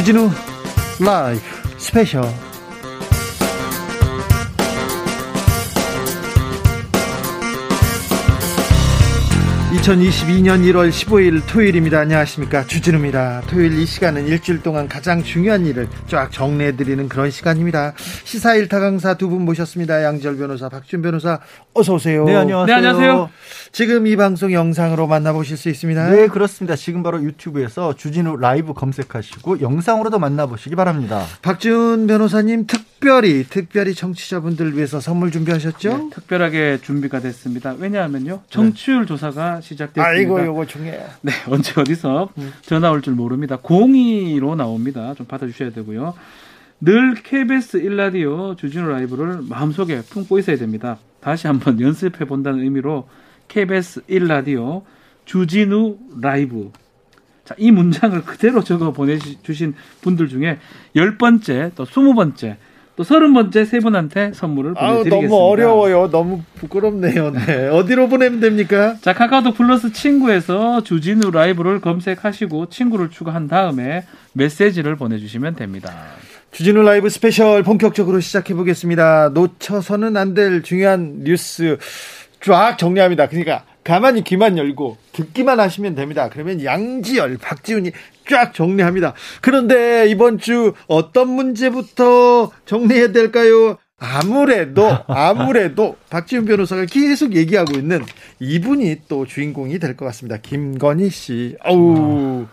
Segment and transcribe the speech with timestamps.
[0.00, 0.30] 주진우
[1.04, 1.42] 라이브
[1.76, 2.24] 스페셜
[9.70, 12.00] 2022년 1월 15일 토요일입니다.
[12.00, 12.66] 안녕하십니까.
[12.66, 13.42] 주진우입니다.
[13.48, 17.94] 토요일 이 시간은 일주일 동안 가장 중요한 일을 쫙 정리해드리는 그런 시간입니다.
[18.24, 20.02] 시사 일타 강사 두 분 모셨습니다.
[20.02, 21.38] 양지열 변호사, 박지훈 변호사,
[21.72, 22.24] 어서오세요.
[22.24, 22.66] 네, 안녕하세요.
[22.66, 23.30] 네, 안녕하세요.
[23.72, 26.10] 지금 이 방송 영상으로 만나보실 수 있습니다.
[26.10, 26.74] 네, 그렇습니다.
[26.74, 31.24] 지금 바로 유튜브에서 주진우 라이브 검색하시고 영상으로도 만나보시기 바랍니다.
[31.40, 35.96] 박준 변호사님 특별히, 특별히 청취자분들 위해서 선물 준비하셨죠?
[35.96, 37.76] 네, 특별하게 준비가 됐습니다.
[37.78, 38.42] 왜냐하면요.
[38.50, 40.04] 정치율 조사가 시작됐습니다.
[40.04, 41.06] 아이고, 요거 중요해요.
[41.22, 42.30] 네, 언제 어디서
[42.62, 43.56] 전화 올 줄 모릅니다.
[43.56, 45.14] 02로 나옵니다.
[45.16, 46.14] 좀 받아주셔야 되고요.
[46.80, 50.98] 늘 KBS 1라디오 주진우 라이브를 마음속에 품고 있어야 됩니다.
[51.20, 53.06] 다시 한번 연습해 본다는 의미로
[53.50, 54.82] KBS 1라디오
[55.26, 56.70] 주진우 라이브.
[57.44, 60.58] 자, 이 문장을 그대로 적어 보내주신 분들 중에
[60.96, 62.56] 10번째, 또 20번째,
[62.96, 65.26] 또 30번째 세 분한테 선물을 보내드리겠습니다.
[65.28, 66.10] 너무 어려워요.
[66.10, 67.30] 너무 부끄럽네요.
[67.32, 67.68] 네.
[67.68, 68.96] 어디로 보내면 됩니까?
[69.00, 75.92] 자, 카카오톡 플러스 친구에서 주진우 라이브를 검색하시고 친구를 추가한 다음에 메시지를 보내주시면 됩니다.
[76.52, 79.30] 주진우 라이브 스페셜 본격적으로 시작해 보겠습니다.
[79.34, 81.78] 놓쳐서는 안 될 중요한 뉴스
[82.40, 83.28] 쫙 정리합니다.
[83.28, 86.28] 그러니까 가만히 귀만 열고 듣기만 하시면 됩니다.
[86.30, 87.92] 그러면 양지열, 박지훈이
[88.28, 89.14] 쫙 정리합니다.
[89.40, 93.78] 그런데 이번 주 어떤 문제부터 정리해야 될까요?
[93.98, 98.02] 아무래도 아무래도 박지훈 변호사가 계속 얘기하고 있는
[98.38, 100.38] 이분이 또 주인공이 될 것 같습니다.
[100.38, 101.56] 김건희 씨.
[101.64, 102.46] 어우.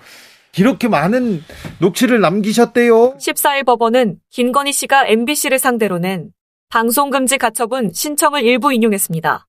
[0.58, 1.43] 이렇게 많은
[1.80, 3.13] 녹취를 남기셨대요.
[3.17, 6.31] 14일 법원은 김건희 씨가 MBC를 상대로 낸
[6.69, 9.47] 방송금지 가처분 신청을 일부 인용했습니다.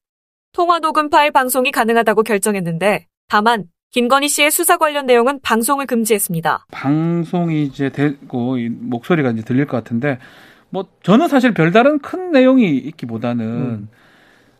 [0.58, 6.66] 통화 녹음 파일 방송이 가능하다고 결정했는데 다만 김건희 씨의 수사 관련 내용은 방송을 금지했습니다.
[6.72, 10.18] 방송이 이제 되고 이 목소리가 이제 들릴 것 같은데
[10.70, 13.88] 뭐 저는 사실 별다른 큰 내용이 있기보다는 음.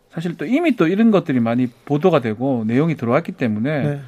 [0.09, 4.01] 사실 또 이미 또 이런 것들이 많이 보도가 되고 내용이 들어왔기 때문에 네.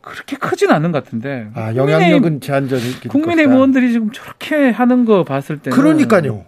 [0.00, 3.54] 그렇게 크진 않은 것 같은데 아, 영향력은 제한적일 국민의 것이다.
[3.54, 6.44] 의원들이 지금 저렇게 하는 거 봤을 때는 그러니까요.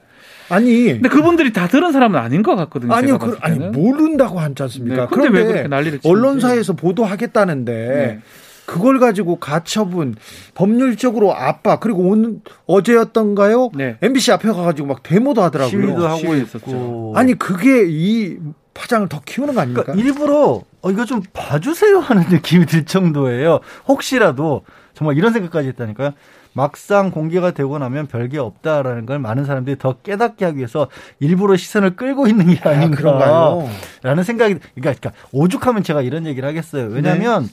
[0.48, 2.92] 아니, 근데 그분들이 다 들은 사람은 아닌 것 같거든요.
[2.92, 3.58] 아니요, 제가 그, 아니.
[3.58, 5.02] 모른다고 하지 않습니까?
[5.02, 6.00] 네, 근데 왜 그렇게 난리를.
[6.04, 8.20] 언론사에서 보도하겠다는데 네.
[8.66, 10.14] 그걸 가지고 가처분,
[10.54, 12.36] 법률적으로 압박 그리고 오늘
[12.66, 13.70] 어제였던가요?
[13.74, 13.96] 네.
[14.02, 15.70] MBC 앞에 가가지고 막 데모도 하더라고요.
[15.70, 16.34] 시위도 하고.
[16.34, 17.12] 있고.
[17.16, 18.36] 아니 그게 이
[18.74, 19.82] 파장을 더 키우는 거 아닙니까?
[19.84, 23.60] 그러니까 일부러 어, 이거 좀 봐주세요 하는 느낌이 들 정도예요.
[23.88, 24.62] 혹시라도
[24.94, 26.12] 정말 이런 생각까지 했다니까요.
[26.52, 31.96] 막상 공개가 되고 나면 별게 없다라는 걸 많은 사람들이 더 깨닫게 하기 위해서 일부러 시선을
[31.96, 32.96] 끌고 있는 게 아, 아닌가.
[32.96, 33.68] 그런가요?
[34.02, 36.88] 라는 생각이, 그러니까, 그러니까 오죽하면 제가 이런 얘기를 하겠어요.
[36.88, 36.94] 네.
[36.94, 37.48] 왜냐하면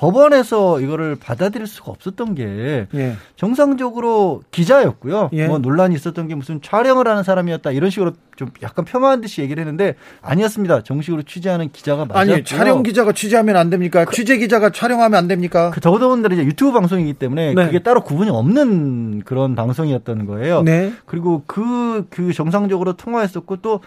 [0.00, 3.16] 법원에서 이거를 받아들일 수가 없었던 게 예.
[3.36, 5.28] 정상적으로 기자였고요.
[5.34, 5.46] 예.
[5.46, 9.60] 뭐 논란이 있었던 게 무슨 촬영을 하는 사람이었다 이런 식으로 좀 약간 폄하한 듯이 얘기를
[9.60, 10.84] 했는데 아니었습니다.
[10.84, 12.34] 정식으로 취재하는 기자가 맞았고요.
[12.34, 14.06] 아니 촬영 기자가 취재하면 안 됩니까?
[14.10, 15.70] 취재 기자가 촬영하면 안 됩니까?
[15.70, 17.66] 그 더더군다나 이제 유튜브 방송이기 때문에 네.
[17.66, 20.62] 그게 따로 구분이 없는 그런 방송이었다는 거예요.
[20.62, 20.94] 네.
[21.04, 23.80] 그리고 그, 그 정상적으로 통화했었고 또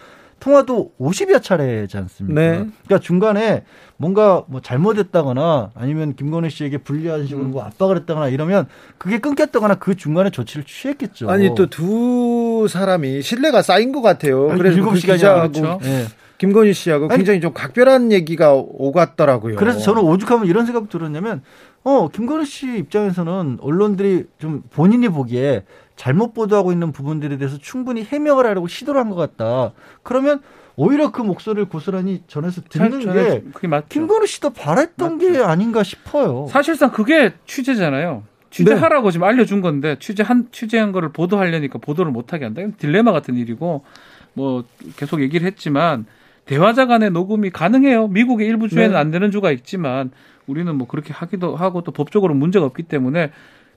[0.44, 2.38] 통화도 50여 차례지 않습니까?
[2.38, 2.48] 네.
[2.84, 3.64] 그러니까 중간에
[3.96, 7.50] 뭔가 뭐 잘못했다거나 아니면 김건희 씨에게 불리한 식으로 음.
[7.52, 8.66] 뭐 압박을 했다거나 이러면
[8.98, 11.30] 그게 끊겼다거나 그 중간에 조치를 취했겠죠.
[11.30, 14.50] 아니 또 두 사람이 신뢰가 쌓인 것 같아요.
[14.50, 15.80] 아니, 그래서 일곱 그 시간이 기자하고 그렇죠.
[15.84, 16.04] 예.
[16.36, 19.56] 김건희 씨하고 아니, 굉장히 좀 각별한 얘기가 오갔더라고요.
[19.56, 21.42] 그래서 저는 오죽하면 이런 생각 들었냐면,
[21.84, 25.64] 어, 김건희 씨 입장에서는 언론들이 좀 본인이 보기에
[25.96, 29.72] 잘못 보도하고 있는 부분들에 대해서 충분히 해명을 하려고 시도를 한 것 같다.
[30.02, 30.40] 그러면
[30.76, 33.86] 오히려 그 목소리를 고스란히 전해서 듣는 잘- 게 맞죠.
[33.88, 36.46] 김건희 씨도 바랬던 게 아닌가 싶어요.
[36.50, 38.24] 사실상 그게 취재잖아요.
[38.50, 42.62] 취재하라고 지금 알려준 건데 취재한 취재한 거를 보도하려니까 보도를 못하게 한다.
[42.78, 43.84] 딜레마 같은 일이고
[44.32, 44.64] 뭐
[44.96, 46.06] 계속 얘기를 했지만
[46.44, 48.08] 대화자 간의 녹음이 가능해요.
[48.08, 48.96] 미국의 일부 주에는 네.
[48.96, 50.10] 안 되는 주가 있지만
[50.46, 53.30] 우리는 뭐 그렇게 하기도 하고 또 법적으로 문제가 없기 때문에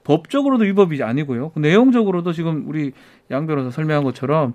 [0.08, 1.50] 법적으로도 위법이 아니고요.
[1.50, 2.94] 그 내용적으로도 지금 우리
[3.30, 4.54] 양 변호사 설명한 것처럼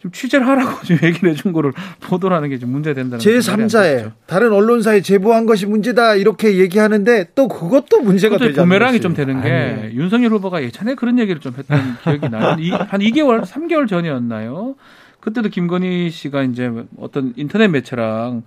[0.00, 1.72] 좀 취재를 하라고 지금 얘기를 해준 거를
[2.02, 4.12] 보도하는 게 좀 문제된다는 제 말이 안 3자에 되죠.
[4.26, 9.00] 다른 언론사에 제보한 것이 문제다 이렇게 얘기하는데 또 그것도 문제가 되지 부메랑이?
[9.00, 9.94] 좀 되는 게 아니.
[9.94, 12.56] 윤석열 후보가 예전에 그런 얘기를 좀 했던 기억이 나요.
[12.58, 14.74] 이- 한 2개월, 3개월 전이었나요?
[15.20, 18.42] 그때도 김건희 씨가 이제 어떤 인터넷 매체랑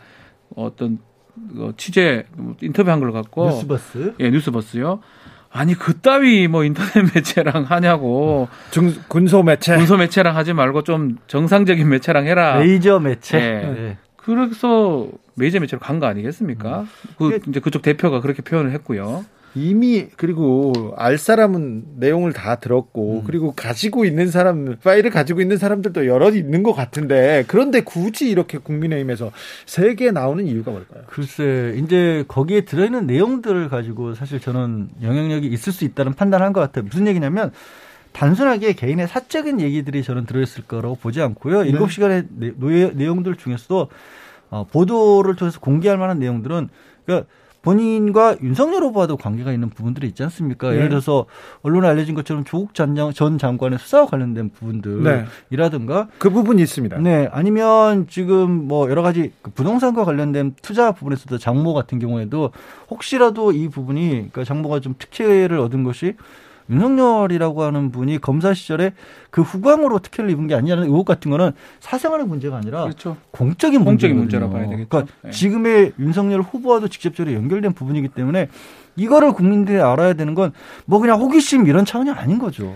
[0.55, 0.99] 어떤
[1.57, 2.25] 어, 취재
[2.61, 4.13] 인터뷰한 걸 갖고 뉴스버스.
[4.19, 4.99] 예 뉴스버스요.
[5.51, 11.87] 아니 그따위 뭐 인터넷 매체랑 하냐고 중, 군소 매체 문서 매체랑 하지 말고 좀 정상적인
[11.89, 12.57] 매체랑 해라.
[12.59, 13.37] 메이저 매체.
[13.39, 13.67] 예.
[13.73, 13.97] 네.
[14.17, 16.85] 그래서 메이저 매체로 간 거 아니겠습니까?
[17.17, 19.23] 그 그게- 이제 그쪽 대표가 그렇게 표현을 했고요.
[19.57, 23.23] 이미 그리고 알 사람은 내용을 다 들었고 음.
[23.25, 28.57] 그리고 가지고 있는 사람 파일을 가지고 있는 사람들도 여러 있는 것 같은데 그런데 굳이 이렇게
[28.57, 29.31] 국민의힘에서
[29.65, 31.03] 세 개 나오는 이유가 뭘까요?
[31.07, 36.85] 글쎄, 이제 거기에 들어있는 내용들을 가지고 사실 저는 영향력이 있을 수 있다는 판단한 것 같아요.
[36.85, 37.51] 무슨 얘기냐면
[38.13, 41.63] 단순하게 개인의 사적인 얘기들이 저는 들어있을 거라고 보지 않고요.
[41.63, 41.69] 네.
[41.69, 43.89] 일곱 시간의 내- 노예- 내용들 중에서도
[44.49, 46.69] 어, 보도를 통해서 공개할 만한 내용들은
[47.05, 47.27] 그러니까
[47.71, 50.69] 본인과 윤석열 후보와도 관계가 있는 부분들이 있지 않습니까?
[50.69, 50.77] 네.
[50.77, 51.25] 예를 들어서
[51.63, 54.51] 언론에 알려진 것처럼 조국 전, 장- 전 장관의 수사와 관련된 네.
[54.53, 56.97] 부분들이라든가 그 부분이 있습니다.
[56.99, 62.51] 네, 아니면 지금 뭐 여러 가지 그 부동산과 관련된 투자 부분에서도 장모 같은 경우에도
[62.89, 66.13] 혹시라도 이 부분이 그러니까 장모가 좀 특혜를 얻은 것이
[66.69, 68.93] 윤석열이라고 하는 분이 검사 시절에
[69.29, 73.17] 그 후광으로 특혜를 입은 게 아니냐는 의혹 같은 거는 사생활의 문제가 아니라 그렇죠.
[73.31, 74.19] 공적인 공적인 문제거든요.
[74.19, 74.89] 문제라 봐야 되겠죠.
[74.89, 75.31] 그러니까 네.
[75.31, 78.47] 지금의 윤석열 후보와도 직접적으로 연결된 부분이기 때문에
[78.95, 80.51] 이거를 국민들이 알아야 되는 건
[80.85, 82.73] 뭐 그냥 호기심 이런 차원이 아닌 거죠.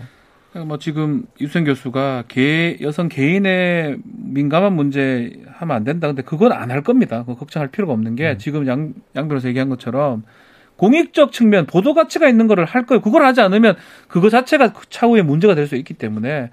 [0.51, 6.07] 그러니까 뭐 지금 유승 교수가 개, 여성 개인의 민감한 문제 하면 안 된다.
[6.07, 7.19] 근데 그건 안 할 겁니다.
[7.21, 10.23] 그거 걱정할 필요가 없는 게 지금 양, 양 변호사 얘기한 것처럼
[10.81, 13.01] 공익적 측면, 보도 가치가 있는 거를 할 거예요.
[13.01, 13.75] 그걸 하지 않으면
[14.07, 16.49] 그거 자체가 차후에 문제가 될 수 있기 때문에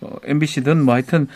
[0.00, 1.26] 어, MBC든 뭐 하여튼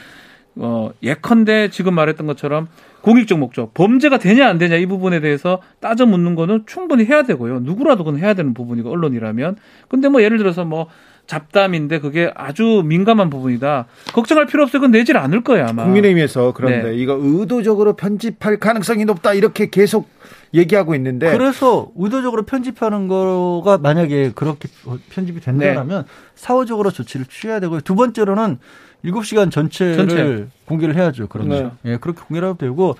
[0.55, 2.69] 어, 예컨대 지금 말했던 것처럼
[3.01, 7.59] 공익적 목적, 범죄가 되냐 안 되냐 이 부분에 대해서 따져 묻는 거는 충분히 해야 되고요.
[7.61, 9.57] 누구라도 그건 해야 되는 부분이고 언론이라면.
[9.89, 10.87] 근데 뭐 예를 들어서 뭐
[11.29, 13.87] 잡담인데 그게 아주 민감한 부분이다.
[14.13, 14.81] 걱정할 필요 없어요.
[14.81, 15.85] 그건 내질 않을 거예요 아마.
[15.85, 16.97] 국민의힘에서 그런데 네.
[16.97, 20.09] 이거 의도적으로 편집할 가능성이 높다 이렇게 계속
[20.55, 24.71] 얘기하고 있는데 그래서 의도적으로 편집하는 거가 만약에 그렇게
[25.11, 27.83] 편집이 된다면 사후적으로 조치를 취해야 되고요.
[27.83, 28.59] 두 번째로는
[29.05, 30.47] 7시간 전체를 전체.
[30.65, 31.27] 공개를 해야죠.
[31.29, 31.73] 그러면.
[31.83, 31.93] 네.
[31.93, 32.97] 예, 그렇게 공개를 해도 되고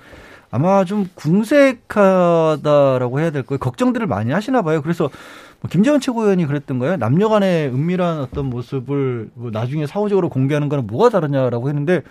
[0.51, 3.57] 아마 좀 궁색하다라고 해야 될 거예요.
[3.59, 4.83] 걱정들을 많이 하시나 봐요.
[4.83, 5.09] 그래서
[5.61, 6.97] 뭐 김재원 최고위원이 그랬던 거예요.
[6.97, 12.01] 남녀 간의 은밀한 어떤 모습을 뭐 나중에 사후적으로 공개하는 거는 뭐가 다르냐라고 했는데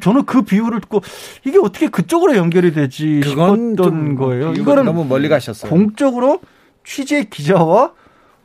[0.00, 1.00] 저는 그 비유를 듣고
[1.44, 4.52] 이게 어떻게 그쪽으로 연결이 되지 싶었던 좀 거예요.
[4.52, 5.70] 이거는 이거는 너무 멀리 가셨어요.
[5.70, 6.40] 공적으로
[6.84, 7.92] 취재 기자와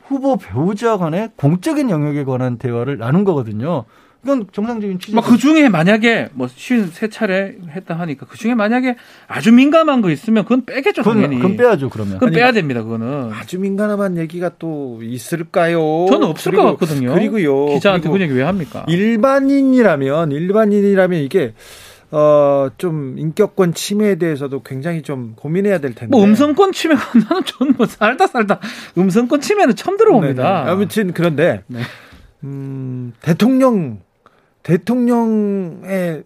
[0.06, 3.84] 후보 배우자 간의 공적인 영역에 관한 대화를 나눈 거거든요.
[4.26, 5.12] 이건 정상적인 취재.
[5.14, 8.96] 뭐그 중에 만약에 뭐 쉬운 세 차례 했다 하니까 그 중에 만약에
[9.28, 11.36] 아주 민감한 거 있으면 그건 빼겠죠 그건, 당연히.
[11.36, 12.14] 그건 빼야죠 그러면.
[12.14, 13.30] 그건 빼야 됩니다 그거는.
[13.32, 16.06] 아주 민감한 얘기가 또 있을까요?
[16.10, 17.14] 저는 없을 그리고- 것 같거든요.
[17.14, 17.66] 그리고요.
[17.66, 18.84] 기자한테 그리고 그런 얘기 왜 합니까?
[18.88, 21.54] 일반인이라면 일반인이라면 이게
[22.10, 26.10] 어, 좀 인격권 침해에 대해서도 굉장히 좀 고민해야 될 텐데.
[26.10, 28.60] 뭐 음성권 침해가 나는 저는 뭐 살다 살다
[28.98, 30.42] 음성권 침해는 처음 들어봅니다.
[30.64, 30.70] 네네.
[30.70, 31.80] 아무튼 그런데 네.
[32.44, 33.98] 음, 대통령
[34.66, 36.24] 대통령의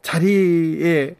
[0.00, 1.14] 자리에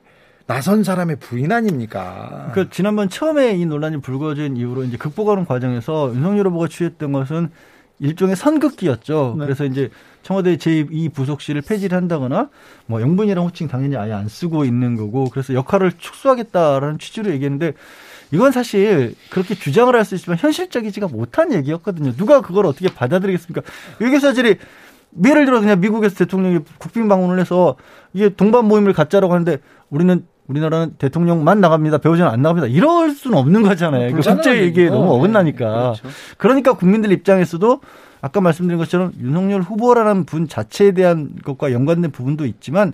[0.46, 2.50] 나선 사람의 부인 아닙니까?
[2.54, 7.50] 그 지난번 처음에 이 논란이 불거진 이후로 이제 극복하는 과정에서 윤석열 후보가 취했던 것은
[7.98, 9.36] 일종의 선긋기였죠.
[9.38, 9.44] 네.
[9.44, 9.90] 그래서 이제
[10.22, 12.48] 청와대 제2 부속실을 폐지를 한다거나
[12.86, 17.74] 뭐 영분이랑 호칭 당연히 아예 안 쓰고 있는 거고 그래서 역할을 축소하겠다라는 취지로 얘기했는데
[18.32, 22.14] 이건 사실 그렇게 주장을 할 수 있지만 현실적이지가 못한 얘기였거든요.
[22.16, 23.60] 누가 그걸 어떻게 받아들이겠습니까?
[23.98, 24.56] 외교사들이
[25.24, 27.76] 예를 들어 그냥 미국에서 대통령이 국빈 방문을 해서
[28.12, 29.58] 이게 동반 모임을 갖자라고 하는데
[29.90, 31.98] 우리는 우리나라는 대통령만 나갑니다.
[31.98, 32.66] 배우자는 안 나갑니다.
[32.68, 34.14] 이럴 수는 없는 거잖아요.
[34.14, 34.90] 그 국제 얘기에.
[34.90, 35.68] 너무 네, 어긋나니까.
[35.68, 36.08] 그렇죠.
[36.36, 37.80] 그러니까 국민들 입장에서도
[38.20, 42.92] 아까 말씀드린 것처럼 윤석열 후보라는 분 자체에 대한 것과 연관된 부분도 있지만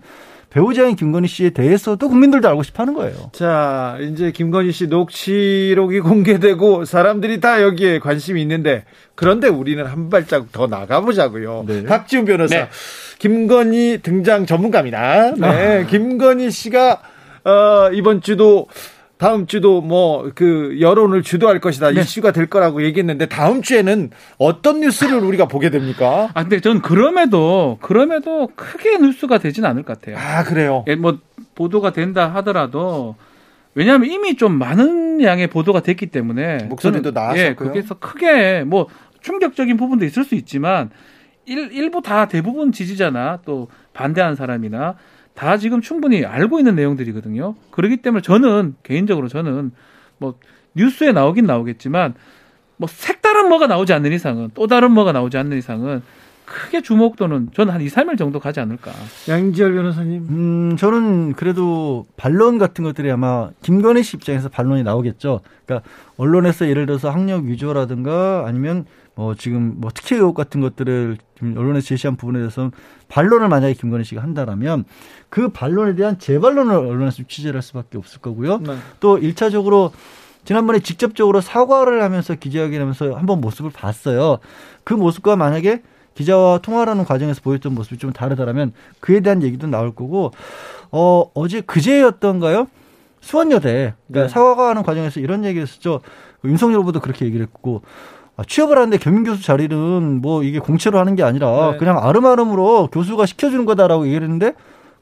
[0.59, 3.31] 배우자인 김건희 씨에 대해서도 국민들도 알고 싶어 하는 거예요.
[3.33, 8.85] 자, 이제 김건희 씨 녹취록이 공개되고 사람들이 다 여기에 관심이 있는데
[9.15, 11.65] 그런데 우리는 한 발자국 더 나가보자고요.
[11.69, 11.85] 네.
[11.85, 12.69] 박지훈 변호사, 네.
[13.21, 15.35] 김건희 등장 전문가입니다.
[15.37, 17.03] 네, 김건희 씨가
[17.45, 18.67] 어, 이번 주도
[19.19, 25.19] 다음 주도 뭐 그 여론을 주도할 것이다 이슈가 될 거라고 얘기했는데 다음 주에는 어떤 뉴스를
[25.19, 26.31] 우리가 보게 됩니까?
[26.35, 30.17] 아 근데 전 그럼에도 그럼에도 크게 뉴스가 되진 않을 것 같아요.
[30.17, 30.85] 아 그래요.
[30.87, 31.19] 예, 뭐
[31.55, 33.17] 보도가 된다 하더라도
[33.75, 37.47] 왜냐하면 이미 좀 많은 양의 보도가 됐기 때문에 목소리도 저는, 나왔었고요.
[37.49, 38.87] 예, 거기서 크게 뭐
[39.23, 40.91] 충격적인 부분도 있을 수 있지만
[41.47, 44.97] 일, 일부 다 대부분 지지자나 또 반대하는 사람이나
[45.39, 47.55] 다 지금 충분히 알고 있는 내용들이거든요.
[47.71, 49.71] 그렇기 때문에 저는 개인적으로 저는
[50.19, 50.35] 뭐
[50.75, 52.15] 뉴스에 나오긴 나오겠지만
[52.77, 56.03] 뭐 색다른 뭐가 나오지 않는 이상은 또 다른 뭐가 나오지 않는 이상은
[56.45, 58.91] 크게 주목도는 저는 한 2, 3일 정도 가지 않을까.
[59.29, 60.27] 양지열 변호사님.
[60.29, 65.43] 음, 저는 그래도 반론 같은 것들이 아마 김건희 씨 입장에서 반론이 나오겠죠.
[65.67, 68.87] 그러니까 언론에서 예를 들어서 학력 위조라든가 아니면
[69.19, 72.71] 뭐 지금 뭐 특혜 의혹 같은 것들을 지금 언론에서 제시한 부분에 대해서
[73.09, 74.85] 반론을 만약에 김건희 씨가 한다라면
[75.29, 78.59] 그 반론에 대한 재반론을 언론에서 취재를 할 수밖에 없을 거고요.
[78.59, 78.77] 네.
[79.01, 79.91] 또 일차적으로
[80.45, 84.39] 지난번에 직접적으로 사과를 하면서 기자회견하면서 한번 모습을 봤어요.
[84.85, 85.83] 그 모습과 만약에
[86.15, 90.31] 기자와 통화를 하는 과정에서 보였던 모습이 좀 다르다라면 그에 대한 얘기도 나올 거고
[90.93, 92.69] 어 어제 그제였던가요?
[93.21, 94.29] 수원여대 그러니까 네.
[94.29, 96.03] 사과하는 과정에서 이런 얘기를 했었죠.
[96.45, 101.17] 윤석열 후보도 그렇게 얘기를 했고 아, 취업을 하는데 겸임 교수 자리는 뭐 이게 공채로 하는
[101.17, 101.77] 게 아니라 네.
[101.79, 104.55] 그냥 아름아름으로 교수가 시켜주는 거다라고 얘기를 했는데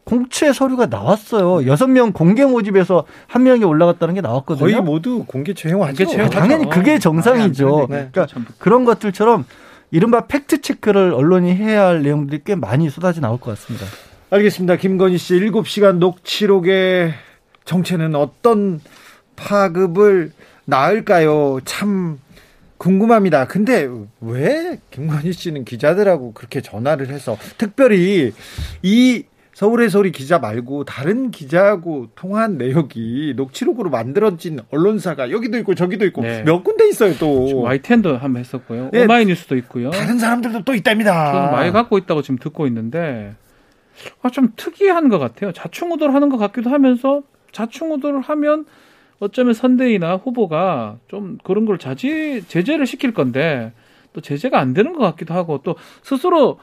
[0.04, 1.66] 공채 서류가 나왔어요.
[1.66, 4.66] 여섯 명 공개 모집에서 한 명이 올라갔다는 게 나왔거든요.
[4.66, 6.06] 거의 모두 공개 채용하죠.
[6.06, 7.88] 채용 당연히 그게 정상이죠.
[7.90, 8.08] 네.
[8.12, 9.44] 그러니까 그런 것들처럼
[9.90, 13.86] 이른바 팩트 체크를 언론이 해야 할 내용들이 꽤 많이 쏟아져 나올 것 같습니다.
[14.30, 14.76] 알겠습니다.
[14.76, 17.12] 김건희 씨 7시간 녹취록의
[17.64, 18.80] 정체는 어떤
[19.36, 20.32] 파급을
[20.64, 21.58] 낳을까요?
[21.64, 22.18] 참
[22.78, 23.47] 궁금합니다.
[23.47, 23.88] 근데
[24.21, 28.33] 왜 김건희 씨는 기자들하고 그렇게 전화를 해서 특별히
[28.83, 36.04] 이 서울의 소리 기자 말고 다른 기자하고 통화한 내역이 녹취록으로 만들어진 언론사가 여기도 있고 저기도
[36.04, 36.42] 있고 네.
[36.42, 37.62] 몇 군데 있어요 또.
[37.62, 38.90] YTN도 한번 했었고요.
[38.92, 39.04] 네.
[39.04, 39.90] 오마이뉴스도 있고요.
[39.92, 41.33] 다른 사람들도 또 있답니다.
[41.33, 43.35] 저는 많이 갖고 있다고 지금 듣고 있는데
[44.21, 45.52] 아, 좀 특이한 것 같아요.
[45.52, 48.66] 자충우돌 하는 것 같기도 하면서 자충우돌을 하면
[49.18, 53.73] 어쩌면 선대위나 후보가 좀 그런 걸 자제 제재를 시킬 건데
[54.12, 56.58] 또 제재가 안 되는 것 같기도 하고 또 스스로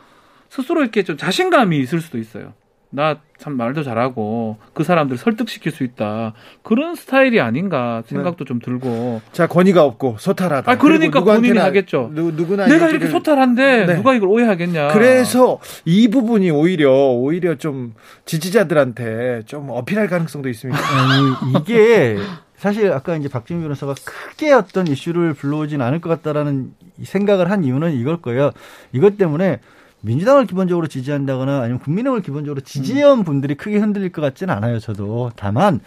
[0.50, 2.54] 스스로 이렇게 좀 자신감이 있을 수도 있어요.
[2.90, 8.48] 나 참 말도 잘하고 그 사람들 설득시킬 수 있다 그런 스타일이 아닌가 생각도 네.
[8.48, 10.72] 좀 들고 자 권위가 없고 소탈하다.
[10.72, 12.10] 아 그러니까 본인이 하겠죠.
[12.14, 13.96] 누, 누구나 내가 이렇게 소탈한데 네.
[13.98, 14.94] 누가 이걸 오해하겠냐.
[14.94, 20.80] 그래서 이 부분이 오히려 오히려 좀 지지자들한테 좀 어필할 가능성도 있습니다.
[20.80, 22.16] 아니 이게
[22.64, 27.92] 사실 아까 이제 박지민 변호사가 크게 어떤 이슈를 불러오진 않을 것 같다라는 생각을 한 이유는
[27.92, 28.52] 이걸 거예요.
[28.94, 29.60] 이것 때문에
[30.00, 33.24] 민주당을 기본적으로 지지한다거나 아니면 국민의힘을 기본적으로 지지해온 음.
[33.26, 34.80] 분들이 크게 흔들릴 것 같지는 않아요.
[34.80, 35.82] 저도 다만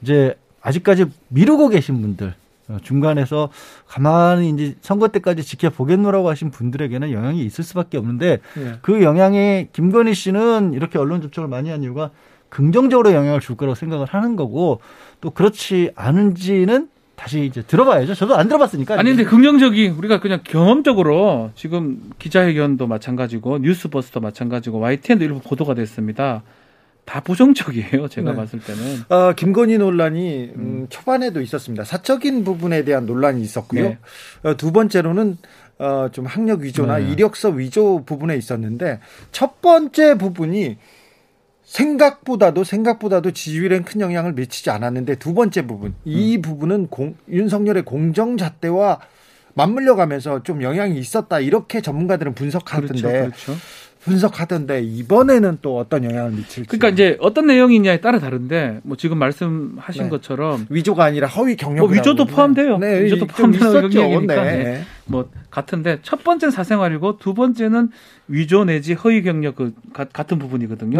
[0.00, 2.34] 이제 아직까지 미루고 계신 분들
[2.68, 3.48] 어, 중간에서
[3.88, 8.74] 가만히 이제 선거 때까지 지켜보겠노라고 하신 분들에게는 영향이 있을 수밖에 없는데 네.
[8.80, 12.12] 그 영향에 김건희 씨는 이렇게 언론 접촉을 많이 한 이유가
[12.52, 14.80] 긍정적으로 영향을 줄 거라고 생각을 하는 거고
[15.22, 18.14] 또 그렇지 않은지는 다시 이제 들어봐야죠.
[18.14, 18.98] 저도 안 들어봤으니까.
[18.98, 26.42] 아니 근데 긍정적이 우리가 그냥 경험적으로 지금 기자회견도 마찬가지고 뉴스버스도 마찬가지고 YTN도 일부 보도가 됐습니다.
[27.06, 28.08] 다 부정적이에요.
[28.08, 28.36] 제가 네.
[28.36, 28.82] 봤을 때는.
[29.08, 31.84] 어, 김건희 논란이 음, 음, 초반에도 있었습니다.
[31.84, 33.82] 사적인 부분에 대한 논란이 있었고요.
[33.82, 33.98] 네.
[34.42, 35.38] 어, 두 번째로는
[35.78, 37.10] 어, 좀 학력 위조나 네.
[37.10, 39.00] 이력서 위조 부분에 있었는데
[39.32, 40.76] 첫 번째 부분이
[41.72, 46.42] 생각보다도 생각보다도 지지율엔 큰 영향을 미치지 않았는데 두 번째 부분 이 음.
[46.42, 49.00] 부분은 공, 윤석열의 공정 잣대와
[49.54, 53.54] 맞물려 가면서 좀 영향이 있었다 이렇게 전문가들은 분석하던데 그렇죠, 그렇죠.
[54.04, 60.04] 분석하던데 이번에는 또 어떤 영향을 미칠지 그러니까 이제 어떤 내용이냐에 따라 다른데 뭐 지금 말씀하신
[60.04, 60.08] 네.
[60.10, 64.64] 것처럼 위조가 아니라 허위 경력 뭐 위조도 포함돼요 네, 위조도 포함되는 경력이니까 네.
[64.64, 64.82] 네.
[65.06, 67.90] 뭐 같은데 첫 번째는 사생활이고 두 번째는
[68.28, 70.98] 위조 내지 허위 경력 그 같은 부분이거든요.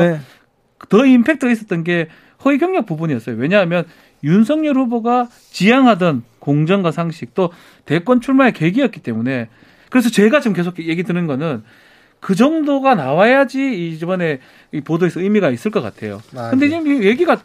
[0.83, 0.89] 네.
[0.89, 2.09] 더 임팩트가 있었던 게
[2.45, 3.37] 허위 경력 부분이었어요.
[3.37, 3.85] 왜냐하면
[4.25, 7.51] 윤석열 후보가 지향하던 공정과 상식 또
[7.85, 9.49] 대권 출마의 계기였기 때문에
[9.91, 11.63] 그래서 제가 지금 계속 얘기 드는 거는
[12.21, 14.39] 그 정도가 나와야지 이번에
[14.73, 16.21] 이 보도에서 의미가 있을 것 같아요.
[16.37, 16.79] 아, 근데 네.
[16.79, 17.43] 지금 얘기가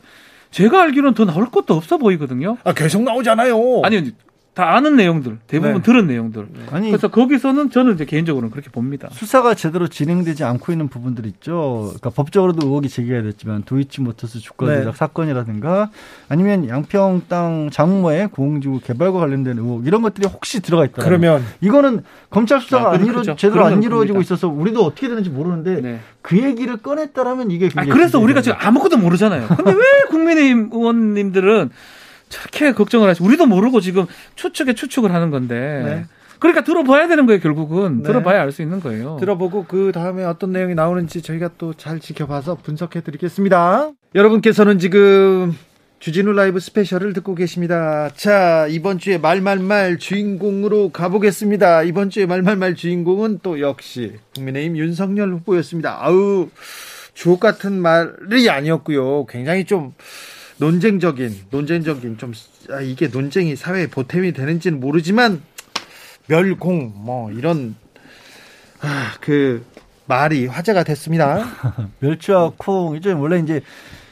[0.51, 2.58] 제가 알기로는 더 나올 것도 없어 보이거든요.
[2.63, 3.82] 아, 계속 나오잖아요.
[3.84, 4.12] 아니,
[4.58, 5.82] 다 아는 내용들, 대부분 네.
[5.84, 6.48] 들은 내용들.
[6.72, 9.08] 아니, 그래서 거기서는 저는 이제 개인적으로는 그렇게 봅니다.
[9.12, 11.84] 수사가 제대로 진행되지 않고 있는 부분들 있죠.
[11.90, 14.92] 그러니까 법적으로도 의혹이 제기가 됐지만 도이치모터스 주가 조작 네.
[14.98, 15.92] 사건이라든가
[16.28, 21.04] 아니면 양평 땅 장모의 공공지구 개발과 관련된 의혹 이런 것들이 혹시 들어가 있다.
[21.04, 25.82] 그러면 이거는 검찰 수사가 아, 안 이루 제대로 안 이루어지고 있어서 우리도 어떻게 되는지 모르는데
[25.82, 26.00] 네.
[26.24, 29.50] 그 얘기를 꺼냈다라면 이게 아, 그래서 우리가 지금 아무것도 모르잖아요.
[29.50, 31.70] 근데 왜 국민의힘 의원님들은
[32.30, 34.06] 저렇게 걱정을 하시 우리도 모르고 지금
[34.36, 35.82] 추측에 추측을 하는 건데.
[35.86, 36.06] 네.
[36.40, 37.98] 그러니까 들어봐야 되는 거예요, 결국은.
[37.98, 38.04] 네.
[38.04, 39.18] 들어봐야 알 수 있는 거예요.
[39.20, 43.92] 들어보고 그 다음에 어떤 내용이 나오는지 저희가 또 잘 지켜봐서 분석해 드리겠습니다.
[44.14, 45.56] 여러분께서는 지금
[46.00, 48.10] 주진우 라이브 스페셜을 듣고 계십니다.
[48.16, 51.82] 자, 이번 주에 말말말 주인공으로 가보겠습니다.
[51.84, 55.98] 이번 주에 말말말 주인공은 또 역시 국민의힘 윤석열 후보였습니다.
[56.06, 56.50] 아우,
[57.16, 59.26] 주옥 같은 말이 아니었고요.
[59.26, 59.94] 굉장히 좀
[60.58, 62.34] 논쟁적인 논쟁적인 좀
[62.70, 65.42] 아, 이게 논쟁이 사회에 보탬이 되는지는 모르지만
[66.28, 67.76] 멸공 뭐 이런
[68.82, 69.66] 아, 그
[70.06, 71.46] 말이 화제가 됐습니다.
[72.00, 73.62] 멸치와 콩 이제 원래 이제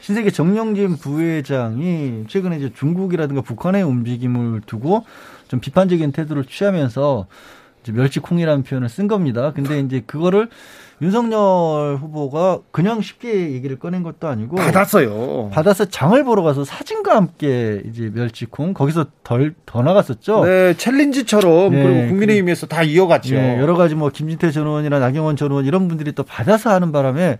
[0.00, 5.04] 신세계 정영진 부회장이 최근에 이제 중국이라든가 북한의 움직임을 두고
[5.48, 7.26] 좀 비판적인 태도를 취하면서
[7.92, 9.52] 멸치콩이라는 표현을 쓴 겁니다.
[9.54, 10.48] 근데 이제 그거를
[11.02, 15.50] 윤석열 후보가 그냥 쉽게 얘기를 꺼낸 것도 아니고 받았어요.
[15.52, 20.44] 받아서 장을 보러 가서 사진과 함께 이제 멸치콩 거기서 덜 더 나갔었죠.
[20.44, 23.34] 네, 챌린지처럼 네, 그리고 국민의힘에서 다 이어갔죠.
[23.34, 26.92] 예, 여러 가지 뭐 김진태 전 의원이나 나경원 전 의원 이런 분들이 또 받아서 하는
[26.92, 27.38] 바람에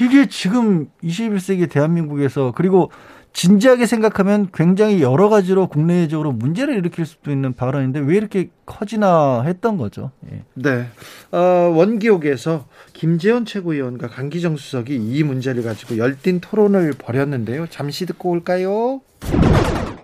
[0.00, 2.90] 이게 지금 21세기 대한민국에서 그리고
[3.32, 9.76] 진지하게 생각하면 굉장히 여러 가지로 국내적으로 문제를 일으킬 수도 있는 발언인데 왜 이렇게 커지나 했던
[9.76, 10.10] 거죠.
[10.32, 10.42] 예.
[10.54, 10.86] 네.
[11.32, 11.38] 어,
[11.74, 17.66] 원기옥에서 김재원 최고위원과 강기정 수석이 이 문제를 가지고 열띤 토론을 벌였는데요.
[17.68, 19.00] 잠시 듣고 올까요?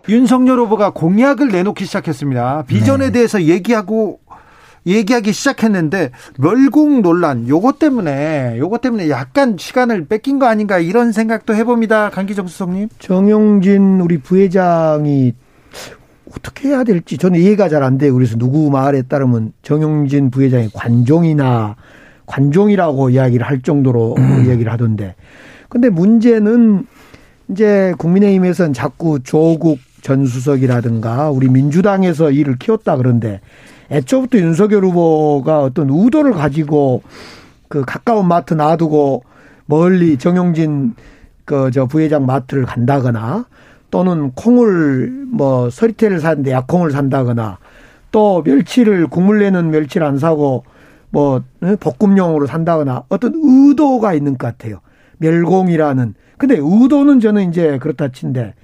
[0.08, 2.64] 윤석열 후보가 공약을 내놓기 시작했습니다.
[2.68, 3.12] 비전에 네.
[3.12, 4.20] 대해서 얘기하고
[4.86, 11.54] 얘기하기 시작했는데 멸공 논란 요것 때문에 요것 때문에 약간 시간을 뺏긴 거 아닌가 이런 생각도
[11.54, 12.10] 해봅니다.
[12.10, 12.88] 강기정 수석님.
[12.98, 15.34] 정용진 우리 부회장이
[16.36, 18.14] 어떻게 해야 될지 저는 이해가 잘 안 돼요.
[18.14, 21.76] 그래서 누구 말에 따르면 정용진 부회장이 관종이나
[22.26, 25.14] 관종이라고 이야기를 할 정도로 이야기를 하던데.
[25.68, 26.86] 근데 문제는
[27.48, 33.40] 이제 국민의힘에서는 자꾸 조국 전 수석이라든가 우리 민주당에서 일을 키웠다 그런데
[33.90, 37.02] 애초부터 윤석열 후보가 어떤 의도를 가지고
[37.68, 39.24] 그 가까운 마트 놔두고
[39.66, 40.94] 멀리 정용진
[41.44, 43.46] 그 저 부회장 마트를 간다거나
[43.90, 47.58] 또는 콩을 뭐 서리태를 사는데 약콩을 산다거나
[48.10, 50.64] 또 멸치를 국물 내는 멸치를 안 사고
[51.10, 54.80] 뭐 어, 볶음용으로 산다거나 어떤 의도가 있는 것 같아요.
[55.18, 56.14] 멸공이라는.
[56.36, 58.54] 근데 의도는 저는 이제 그렇다 친데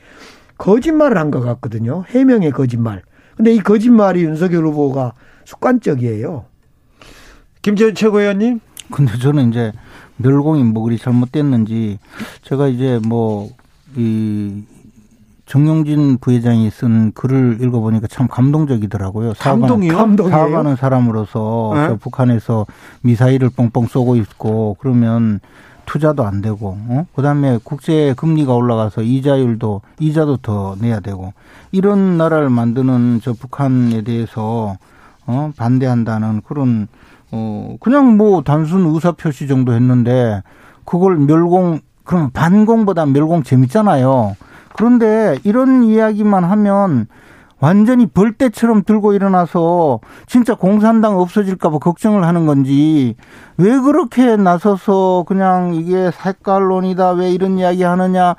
[0.58, 2.04] 거짓말을 한 것 같거든요.
[2.08, 3.02] 해명의 거짓말.
[3.42, 5.14] 근데 이 거짓말이 윤석열 후보가
[5.46, 6.44] 습관적이에요.
[7.60, 8.60] 김재원 최고위원님.
[8.92, 9.72] 근데 저는 이제
[10.18, 11.98] 멸공이 뭐 그리 잘못됐는지
[12.42, 13.50] 제가 이제 뭐
[13.96, 14.62] 이
[15.44, 19.34] 정용진 부회장이 쓴 글을 읽어보니까 참 감동적이더라고요.
[19.38, 19.94] 감동이요?
[19.94, 20.34] 감동이에요?
[20.36, 21.86] 사업하는 사람으로서 네?
[21.88, 22.66] 저 북한에서
[23.02, 25.40] 미사일을 뻥뻥 쏘고 있고 그러면
[25.86, 27.06] 투자도 안 되고, 어?
[27.14, 31.32] 그 다음에 국제 금리가 올라가서 이자율도, 이자도 더 내야 되고,
[31.70, 34.76] 이런 나라를 만드는 저 북한에 대해서,
[35.26, 36.88] 어, 반대한다는 그런,
[37.30, 40.42] 어, 그냥 뭐 단순 의사 표시 정도 했는데,
[40.84, 44.36] 그걸 멸공, 그러면 반공보다 멸공 재밌잖아요.
[44.74, 47.06] 그런데 이런 이야기만 하면
[47.62, 53.14] 완전히 벌떼처럼 들고 일어나서 진짜 공산당 없어질까봐 걱정을 하는 건지
[53.56, 58.34] 왜 그렇게 나서서 그냥 이게 색깔론이다 왜 이런 이야기 하느냐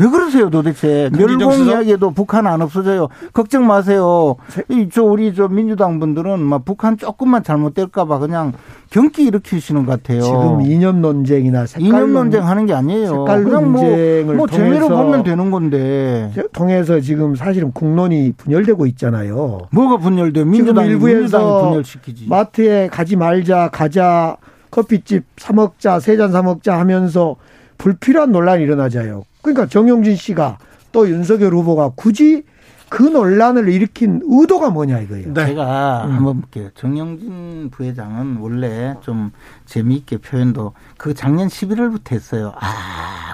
[0.00, 1.10] 왜 그러세요 도대체?
[1.12, 1.66] 멸공 수석?
[1.72, 3.08] 이야기도 북한 안 없어져요.
[3.32, 4.36] 걱정 마세요.
[4.68, 8.52] 이저 우리 저 민주당 분들은 막 북한 조금만 잘못될까봐 그냥
[8.90, 10.20] 경기 일으키시는 것 같아요.
[10.22, 13.08] 지금 이념 논쟁이나 색깔 이념 논쟁 하는 게 아니에요.
[13.08, 16.32] 색깔 그냥 뭐, 논쟁을 뭐 재미로 통해서 보면 되는 건데.
[16.52, 19.62] 통해서 지금 사실은 국론이 분열되고 있잖아요.
[19.72, 22.26] 뭐가 분열돼 민주당이 지금 일부에서 분열시키지.
[22.28, 24.36] 마트에 가지 말자, 가자,
[24.70, 27.34] 커피집 사 먹자, 세 잔 사 먹자 하면서
[27.78, 29.24] 불필요한 논란이 일어나자요.
[29.42, 30.58] 그러니까 정용진 씨가
[30.92, 32.44] 또 윤석열 후보가 굳이
[32.88, 35.34] 그 논란을 일으킨 의도가 뭐냐 이거예요.
[35.34, 35.46] 네.
[35.46, 36.12] 제가 음.
[36.16, 36.70] 한번 볼게요.
[36.74, 39.30] 정영진 부회장은 원래 좀
[39.66, 42.54] 재미있게 표현도 그 작년 11월부터 했어요.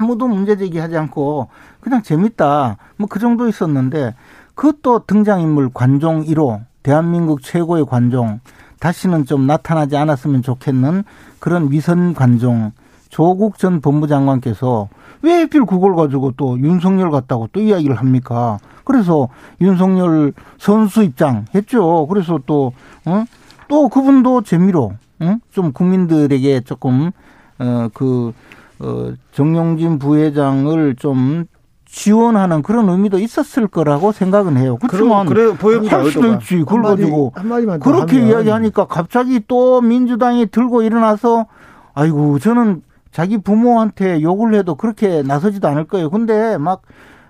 [0.00, 1.48] 아무도 문제 제기하지 않고
[1.80, 2.78] 그냥 재밌다.
[2.96, 4.14] 뭐 그 정도 있었는데
[4.54, 8.40] 그것도 등장인물 관종 1호 대한민국 최고의 관종
[8.80, 11.04] 다시는 좀 나타나지 않았으면 좋겠는
[11.38, 12.72] 그런 위선 관종
[13.08, 14.88] 조국 전 법무장관께서
[15.24, 18.58] 왜 하필 그걸 가지고 또 윤석열 같다고 또 이야기를 합니까?
[18.84, 19.28] 그래서
[19.60, 22.06] 윤석열 선수 입장 했죠.
[22.08, 22.72] 그래서 또,
[23.06, 23.24] 어?
[23.66, 25.40] 또 그분도 재미로, 응?
[25.50, 27.10] 좀 국민들에게 조금,
[27.58, 28.34] 어, 그,
[28.80, 31.46] 어, 정용진 부회장을 좀
[31.86, 34.76] 지원하는 그런 의미도 있었을 거라고 생각은 해요.
[34.80, 35.98] 그렇지만 그래 보입니다.
[36.00, 36.34] 할 수도.
[36.34, 36.58] 있지.
[36.58, 37.32] 그걸 한마디, 가지고
[37.80, 41.46] 그렇게 하면 이야기하니까 갑자기 또 민주당이 들고 일어나서
[41.94, 42.82] 아이고 저는
[43.14, 46.10] 자기 부모한테 욕을 해도 그렇게 나서지도 않을 거예요.
[46.10, 46.82] 근데 막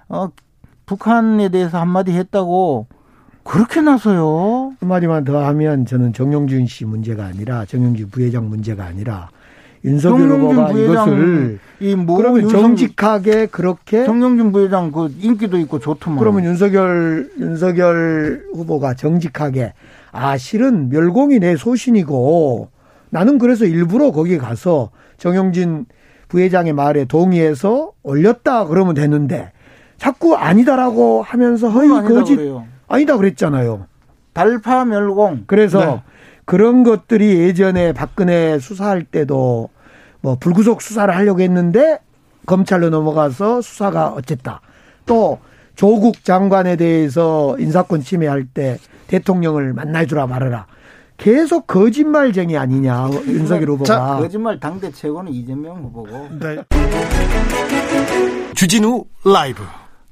[0.08, 0.30] 어,
[0.86, 2.86] 북한에 대해서 한마디 했다고
[3.42, 4.72] 그렇게 나서요.
[4.80, 9.28] 한마디만 더 하면 저는 정용진 씨 문제가 아니라 정용진 부회장 문제가 아니라
[9.84, 16.18] 윤석열 후보가 이것을 이뭐 그러면 정직하게 그렇게 정영준 부회장 그 인기도 있고 좋더만.
[16.18, 19.74] 그러면 윤석열 윤석열 후보가 정직하게
[20.12, 22.70] 아 실은 멸공이 내 소신이고
[23.10, 25.86] 나는 그래서 일부러 거기 가서 정영진
[26.28, 29.52] 부회장의 말에 동의해서 올렸다 그러면 되는데
[29.96, 32.66] 자꾸 아니다라고 하면서 허위 거짓 그래요.
[32.88, 33.86] 아니다 그랬잖아요.
[34.32, 35.44] 달파 멸공.
[35.46, 36.02] 그래서 네.
[36.44, 39.70] 그런 것들이 예전에 박근혜 수사할 때도
[40.20, 41.98] 뭐 불구속 수사를 하려고 했는데
[42.46, 44.60] 검찰로 넘어가서 수사가 어쨌다.
[45.06, 45.38] 또
[45.74, 50.66] 조국 장관에 대해서 인사권 침해할 때 대통령을 만나주라 말아라.
[51.16, 53.84] 계속 거짓말쟁이 아니냐 윤석열 후보가.
[53.84, 56.28] 자, 거짓말 당대 최고는 이재명 후보고.
[56.40, 56.62] 네.
[58.54, 59.62] 주진우 라이브.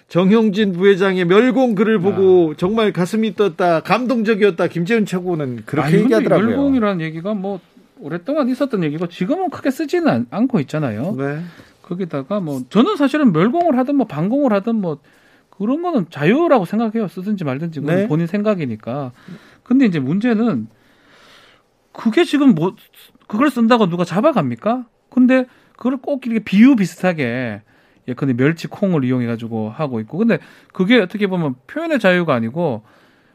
[0.08, 4.66] 정형진 부회장의 멸공 글을 보고 정말 가슴이 떴다, 감동적이었다.
[4.68, 6.48] 김재훈 최고는 그렇게 아니, 근데 얘기하더라고요.
[6.48, 7.60] 멸공이라는 얘기가 뭐
[7.98, 11.14] 오랫동안 있었던 얘기고 지금은 크게 쓰지는 않- 않고 있잖아요.
[11.16, 11.40] 네.
[11.82, 14.98] 거기다가 뭐 저는 사실은 멸공을 하든 뭐 반공을 하든 뭐
[15.48, 17.08] 그런 거는 자유라고 생각해요.
[17.08, 18.06] 쓰든지 말든지 그건 네.
[18.08, 19.12] 본인 생각이니까.
[19.62, 20.66] 근데 이제 문제는
[21.92, 22.74] 그게 지금 뭐
[23.26, 24.84] 그걸 쓴다고 누가 잡아갑니까?
[25.10, 27.62] 근데 그걸 꼭 이렇게 비유 비슷하게
[28.08, 30.38] 예컨대 멸치 콩을 이용해 가지고 하고 있고 근데
[30.72, 32.82] 그게 어떻게 보면 표현의 자유가 아니고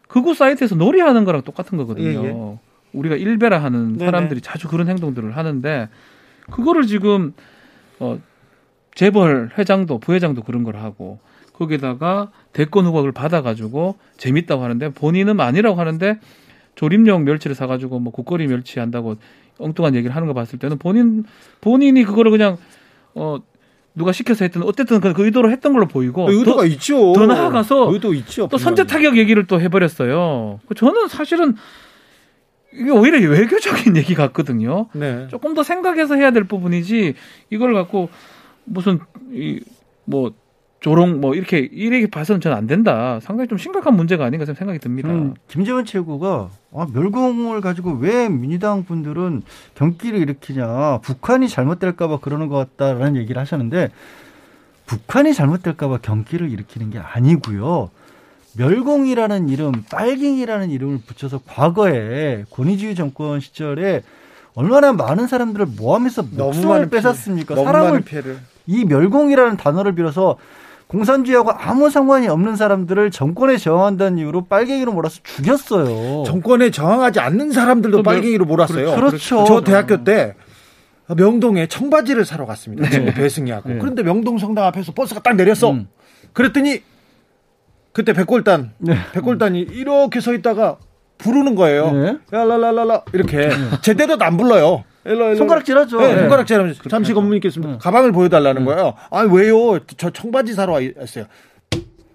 [0.07, 2.23] 극우 사이트에서 놀이하는 거랑 똑같은 거거든요.
[2.23, 2.57] 예, 예.
[2.93, 4.05] 우리가 일배라 하는 네네.
[4.05, 5.89] 사람들이 자주 그런 행동들을 하는데
[6.49, 7.33] 그거를 지금
[7.99, 8.19] 어
[8.95, 11.19] 재벌 회장도 부회장도 그런 걸 하고
[11.53, 16.19] 거기다가 대권 후보를 받아가지고 재밌다고 하는데 본인은 아니라고 하는데
[16.77, 19.15] 조림용 멸치를 사가지고 뭐 국거리 멸치 한다고
[19.57, 21.25] 엉뚱한 얘기를 하는 거 봤을 때는 본인
[21.59, 22.57] 본인이 그거를 그냥
[23.15, 23.39] 어
[23.95, 27.13] 누가 시켜서 했든 어쨌든 그, 그 의도로 했던 걸로 보이고 의도가 더, 있죠.
[27.13, 28.47] 더 나아가서 의도 있죠.
[28.49, 30.59] 또 선제 타격 얘기를 또 해버렸어요.
[30.75, 31.55] 저는 사실은
[32.71, 34.87] 이게 오히려 외교적인 얘기 같거든요.
[34.93, 35.27] 네.
[35.29, 37.15] 조금 더 생각해서 해야 될 부분이지
[37.49, 38.09] 이걸 갖고
[38.65, 38.99] 무슨
[39.31, 40.31] 이뭐
[40.79, 43.19] 조롱 뭐 이렇게 이렇게 봐서는 저는 안 된다.
[43.21, 45.09] 상당히 좀 심각한 문제가 아닌가 생각이 듭니다.
[45.09, 49.41] 음, 김재원 최고가 아, 멸공을 가지고 왜 민주당 분들은
[49.75, 53.89] 경기를 일으키냐 북한이 잘못될까봐 그러는 것 같다라는 얘기를 하셨는데
[54.85, 57.89] 북한이 잘못될까봐 경기를 일으키는 게 아니고요.
[58.57, 64.01] 멸공이라는 이름, 빨갱이라는 이름을 붙여서 과거에 권위주의 정권 시절에
[64.55, 67.53] 얼마나 많은 사람들을 모함해서 목숨을 많은 뺏었습니까?
[67.53, 68.39] 너무 사람을 많은 피해를.
[68.65, 70.37] 이 멸공이라는 단어를 빌어서
[70.87, 76.23] 공산주의하고 아무 상관이 없는 사람들을 정권에 저항한다는 이유로 빨갱이로 몰아서 죽였어요.
[76.23, 78.95] 정권에 저항하지 않는 사람들도 빨갱이로 몰았어요.
[78.95, 79.43] 그렇죠.
[79.45, 80.35] 저 대학교 때
[81.15, 82.89] 명동에 청바지를 사러 갔습니다.
[82.89, 83.69] 친구 배승이하고.
[83.69, 83.77] 네.
[83.79, 85.71] 그런데 명동 성당 앞에서 버스가 딱 내렸어.
[85.71, 85.87] 음.
[86.33, 86.81] 그랬더니
[87.91, 88.95] 그때 백골단, 네.
[89.13, 90.77] 백골단이 이렇게 서 있다가
[91.17, 91.91] 부르는 거예요.
[91.91, 92.17] 네.
[92.31, 93.49] 야랄랄랄라 이렇게
[93.81, 94.83] 제대로도 안 불러요.
[95.07, 95.35] 일로, 일로.
[95.35, 95.99] 손가락질 하죠.
[95.99, 96.19] 네, 네.
[96.21, 97.77] 손가락질 하면서 잠시 검문 있겠습니다.
[97.77, 98.93] 가방을 보여달라는 거예요.
[99.09, 99.79] 아 왜요?
[99.97, 101.25] 저 청바지 사러 왔어요.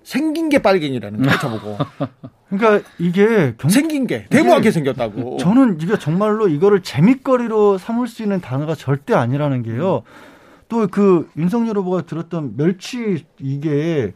[0.04, 1.78] 생긴 게 빨갱이라는 거예요, 저보고.
[2.50, 3.70] 그러니까 이게 경...
[3.70, 5.38] 생긴 게 대무하게 생겼다고.
[5.38, 10.02] 저는 이게 정말로 이거를 재밌거리로 삼을 수 있는 단어가 절대 아니라는 게요.
[10.68, 14.12] 또그 윤석열 후보가 들었던 멸치 이게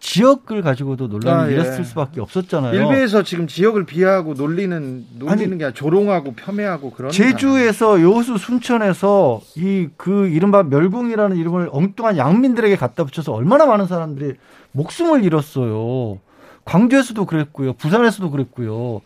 [0.00, 1.52] 지역을 가지고도 논란이 아, 예.
[1.52, 2.74] 일었을 수밖에 없었잖아요.
[2.74, 9.40] 일베에서 지금 지역을 비하하고 놀리는 놀리는 아니, 게 아니라 조롱하고 폄훼하고 그런 제주에서 여수 순천에서
[9.56, 14.34] 이 그 이른바 멸궁이라는 이름을 엉뚱한 양민들에게 갖다 붙여서 얼마나 많은 사람들이
[14.72, 16.18] 목숨을 잃었어요.
[16.64, 17.74] 광주에서도 그랬고요.
[17.74, 19.00] 부산에서도 그랬고요.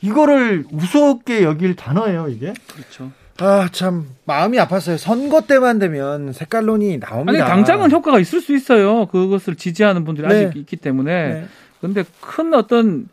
[0.00, 2.54] 이거를 우습게 여길 단어예요, 이게.
[2.72, 3.10] 그렇죠.
[3.42, 4.98] 아 참 마음이 아팠어요.
[4.98, 7.46] 선거 때만 되면 색깔론이 아니 나옵니다.
[7.46, 9.06] 당장은 효과가 있을 수 있어요.
[9.06, 10.46] 그것을 지지하는 분들이 네.
[10.46, 11.28] 아직 있기 때문에.
[11.34, 11.46] 네.
[11.80, 13.08] 근데 큰 어떤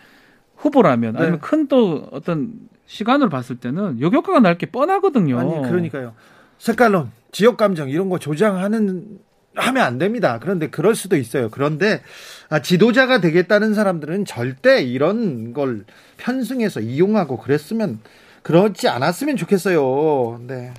[0.57, 1.39] 후보라면 아니면 네.
[1.41, 2.51] 큰또 어떤
[2.87, 5.39] 시간을 봤을 때는 역효과가 날 게 뻔하거든요.
[5.39, 6.13] 아니 그러니까요.
[6.57, 9.19] 색깔론, 지역 감정 이런 거 조장하는
[9.55, 10.39] 하면 안 됩니다.
[10.41, 11.49] 그런데 그럴 수도 있어요.
[11.49, 12.01] 그런데
[12.49, 15.85] 아, 지도자가 되겠다는 사람들은 절대 이런 걸
[16.17, 17.99] 편승해서 이용하고 그랬으면
[18.47, 20.39] 그렇지 않았으면 좋겠어요.
[20.47, 20.73] 네.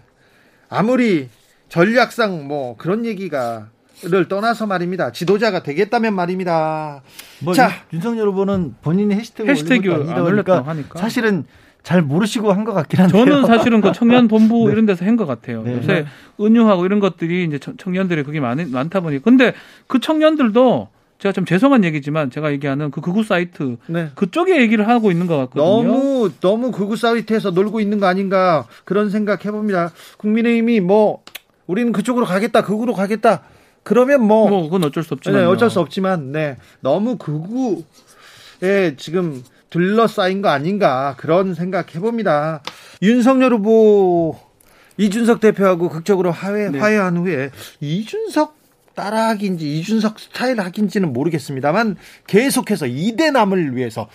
[0.71, 1.29] 아무리
[1.69, 3.69] 전략상 뭐 그런 얘기가
[4.05, 5.11] 를 떠나서 말입니다.
[5.13, 7.03] 지도자가 되겠다면 말입니다.
[7.43, 7.69] 뭐 자.
[7.93, 10.99] 윤- 윤석열 후보는 본인이 해시태그 해시태그 안 보니까 하니까.
[11.01, 11.45] 사실은
[11.83, 13.25] 잘 모르시고 한 것 같긴 한데요.
[13.25, 14.73] 저는 사실은 그 청년 본부 네.
[14.73, 15.63] 이런 데서 한 것 같아요.
[15.65, 15.77] 네.
[15.77, 16.07] 요새
[16.41, 19.53] 은유하고 이런 것들이 이제 청- 청년들이 그게 많, 많다 보니 근데
[19.89, 24.11] 그 청년들도 제가 좀 죄송한 얘기지만 제가 얘기하는 그 극우 사이트 네.
[24.15, 25.65] 그쪽에 얘기를 하고 있는 것 같거든요.
[25.65, 29.93] 너무 너무 극우 사이트에서 놀고 있는 거 아닌가 그런 생각 해봅니다.
[30.19, 31.25] 국민의힘이 뭐
[31.67, 33.43] 우리는 그쪽으로 가겠다, 극우로 가겠다.
[33.83, 37.83] 그러면 뭐, 뭐 그건 어쩔 수 없지만 네, 어쩔 수 없지만 네 너무 극우에
[38.97, 42.63] 지금 둘러싸인 거 아닌가 그런 생각 해봅니다.
[43.03, 44.39] 윤석열 후보
[44.99, 46.79] 이준석 대표하고 극적으로 화해, 네.
[46.79, 47.51] 화해한 후에
[47.81, 48.58] 이준석
[48.99, 54.09] 따라하기인지 이준석 스타일 하기인지는 모르겠습니다만 계속해서 이대남을 위해서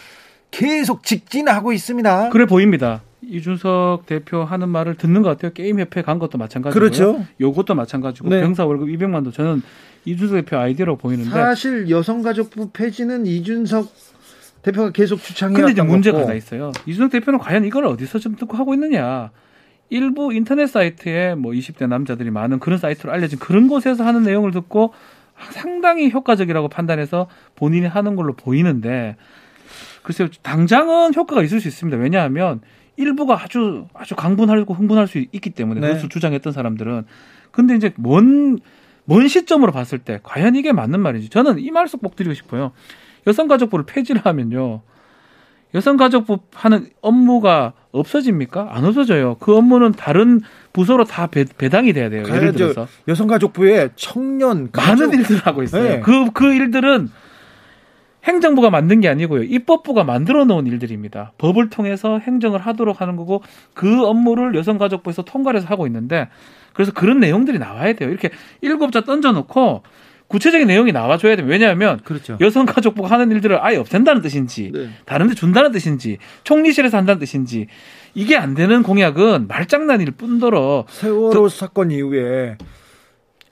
[0.51, 2.29] 계속 직진하고 있습니다.
[2.29, 3.01] 그래 보입니다.
[3.21, 5.53] 이준석 대표 하는 말을 듣는 것 같아요.
[5.53, 6.73] 게임협회 간 것도 마찬가지고요.
[6.73, 7.25] 그렇죠.
[7.39, 8.41] 요것도 마찬가지고 네.
[8.41, 9.61] 병사 월급 200만도 저는
[10.03, 13.89] 이준석 대표 아이디어라고 보이는데 사실 여성가족부 폐지는 이준석
[14.63, 16.19] 대표가 계속 주창해 근데 이제 문제가.
[16.19, 16.73] 하나 있어요.
[16.85, 19.31] 이준석 대표는 과연 이걸 어디서 좀 듣고 하고 있느냐.
[19.89, 24.93] 일부 인터넷 사이트에 뭐 20대 남자들이 많은 그런 사이트로 알려진 그런 곳에서 하는 내용을 듣고
[25.51, 29.15] 상당히 효과적이라고 판단해서 본인이 하는 걸로 보이는데
[30.03, 31.97] 글쎄요 당장은 효과가 있을 수 있습니다.
[31.97, 32.61] 왜냐하면
[32.95, 35.87] 일부가 아주 아주 강분하고 흥분할 수 있기 때문에 네.
[35.87, 37.05] 그것을 주장했던 사람들은
[37.51, 38.59] 근데 이제 먼,
[39.05, 42.71] 먼 시점으로 봤을 때 과연 이게 맞는 말인지 저는 이 말씀 꼭 드리고 싶어요.
[43.25, 44.81] 여성가족부를 폐지를 하면요.
[45.73, 48.69] 여성가족부 하는 업무가 없어집니까?
[48.71, 49.35] 안 없어져요.
[49.39, 52.23] 그 업무는 다른 부서로 다 배, 배당이 돼야 돼요.
[52.27, 52.53] 예를.
[52.53, 52.87] 들어서.
[53.07, 55.83] 여성가족부에 청년 많은 가족- 일들을 하고 있어요.
[55.83, 55.99] 네.
[56.01, 57.09] 그, 그 일들은
[58.23, 59.43] 행정부가 만든 게 아니고요.
[59.43, 61.33] 입법부가 만들어 놓은 일들입니다.
[61.37, 63.41] 법을 통해서 행정을 하도록 하는 거고
[63.73, 66.29] 그 업무를 여성가족부에서 통과를 해서 하고 있는데
[66.71, 68.09] 그래서 그런 내용들이 나와야 돼요.
[68.09, 68.29] 이렇게
[68.61, 69.83] 일곱 자 던져놓고
[70.27, 71.45] 구체적인 내용이 나와줘야 돼요.
[71.47, 72.37] 왜냐하면 그렇죠.
[72.41, 74.89] 여성가족부가 하는 일들을 아예 없앤다는 뜻인지 네.
[75.05, 77.67] 다른데 준다는 뜻인지 총리실에서 한다는 뜻인지
[78.15, 82.57] 이게 안 되는 공약은 말장난일 뿐더러 세월호 사건 이후에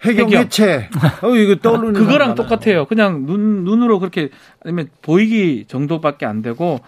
[0.04, 0.42] 해경, 해경.
[0.42, 0.90] 해체.
[1.22, 2.34] 어, 이거 떠오르는 그거랑.
[2.34, 2.86] 똑같아요.
[2.86, 4.30] 그냥 눈 눈으로 그렇게
[4.66, 6.80] 아니면 보이기 정도밖에 안 되고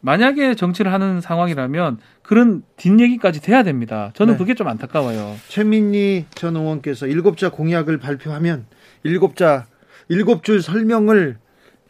[0.00, 4.10] 만약에 정치를 하는 상황이라면 그런 뒷얘기까지 돼야 됩니다.
[4.14, 4.38] 저는 네.
[4.38, 5.36] 그게 좀 안타까워요.
[5.48, 8.66] 최민희 전 의원께서 일곱자 공약을 발표하면
[9.02, 9.66] 일곱자
[10.08, 11.36] 일곱 줄 설명을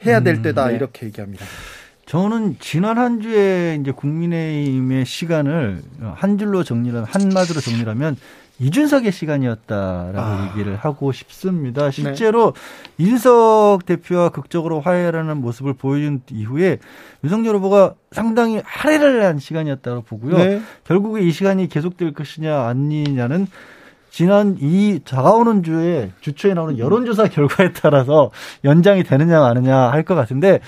[0.04, 0.74] 해야 될 때다 네.
[0.76, 1.44] 이렇게 얘기합니다.
[2.06, 5.82] 저는 지난 한 주에 이제 국민의힘의 시간을
[6.14, 8.16] 한 줄로 정리를 한마디로 정리하면
[8.60, 10.50] 이준석의 시간이었다라고 아.
[10.50, 11.90] 얘기를 하고 싶습니다.
[11.90, 12.54] 실제로
[12.96, 16.78] 이준석 대표와 극적으로 화해하는 모습을 보여준 이후에
[17.22, 20.38] 윤석열 후보가 상당히 할애를 한 시간이었다고 보고요.
[20.38, 20.62] 네.
[20.84, 23.46] 결국에 이 시간이 계속될 것이냐 아니냐는
[24.18, 28.32] 지난 이 다가오는 주에 주초에 나오는 여론조사 결과에 따라서
[28.64, 30.58] 연장이 되느냐 마느냐 할 것 같은데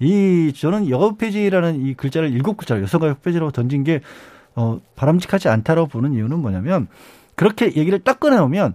[0.00, 4.00] 이 저는 여가 폐지라는 이 글자를 일곱 글자로 여성가족 폐지라고 던진 게
[4.56, 6.88] 어, 바람직하지 않다라고 보는 이유는 뭐냐면
[7.36, 8.74] 그렇게 얘기를 딱 꺼내오면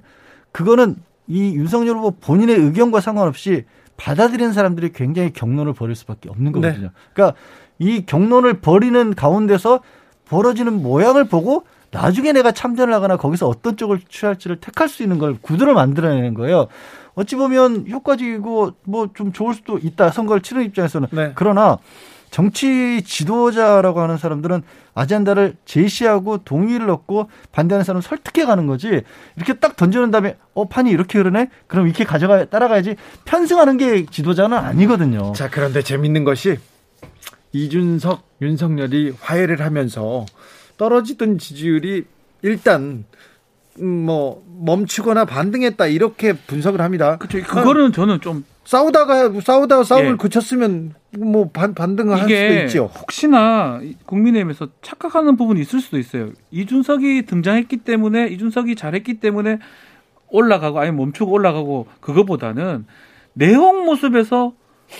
[0.53, 0.95] 그거는
[1.27, 3.65] 이 윤석열 후보 본인의 의견과 상관없이
[3.97, 6.61] 받아들이는 사람들이 굉장히 경론을 벌일 수밖에 없는 네.
[6.61, 6.91] 거거든요.
[7.13, 7.37] 그러니까
[7.77, 9.81] 이 경론을 벌이는 가운데서
[10.29, 15.37] 벌어지는 모양을 보고 나중에 내가 참전을 하거나 거기서 어떤 쪽을 취할지를 택할 수 있는 걸
[15.41, 16.67] 구도를 만들어내는 거예요.
[17.15, 20.09] 어찌 보면 효과적이고 뭐 좀 좋을 수도 있다.
[20.09, 21.07] 선거를 치르는 입장에서는.
[21.11, 21.31] 네.
[21.35, 21.77] 그러나
[22.31, 24.63] 정치 지도자라고 하는 사람들은
[24.95, 29.03] 아젠다를 제시하고 동의를 얻고 반대하는 사람을 설득해 가는 거지.
[29.35, 31.49] 이렇게 딱 던져놓은 다음에 어 판이 이렇게 흐르네.
[31.67, 32.95] 그럼 이렇게 가져가 따라가야지.
[33.25, 35.33] 편승하는 게 지도자는 아니거든요.
[35.35, 36.57] 자 그런데 재밌는 것이
[37.51, 40.25] 이준석 윤석열이 화해를 하면서
[40.77, 42.05] 떨어지던 지지율이
[42.41, 43.05] 일단
[43.79, 47.17] 음, 뭐 멈추거나 반등했다 이렇게 분석을 합니다.
[47.17, 47.41] 그렇죠.
[47.47, 50.15] 그거는 저는 좀 싸우다가 싸우다가 싸움을 예.
[50.15, 52.89] 그쳤으면 뭐 반, 반등을 할 수도 있죠.
[52.99, 56.31] 혹시나 국민의힘에서 착각하는 부분이 있을 수도 있어요.
[56.51, 59.59] 이준석이 등장했기 때문에 이준석이 잘했기 때문에
[60.29, 62.85] 올라가고 아니 멈추고 올라가고 그거보다는
[63.33, 64.53] 내용 모습에서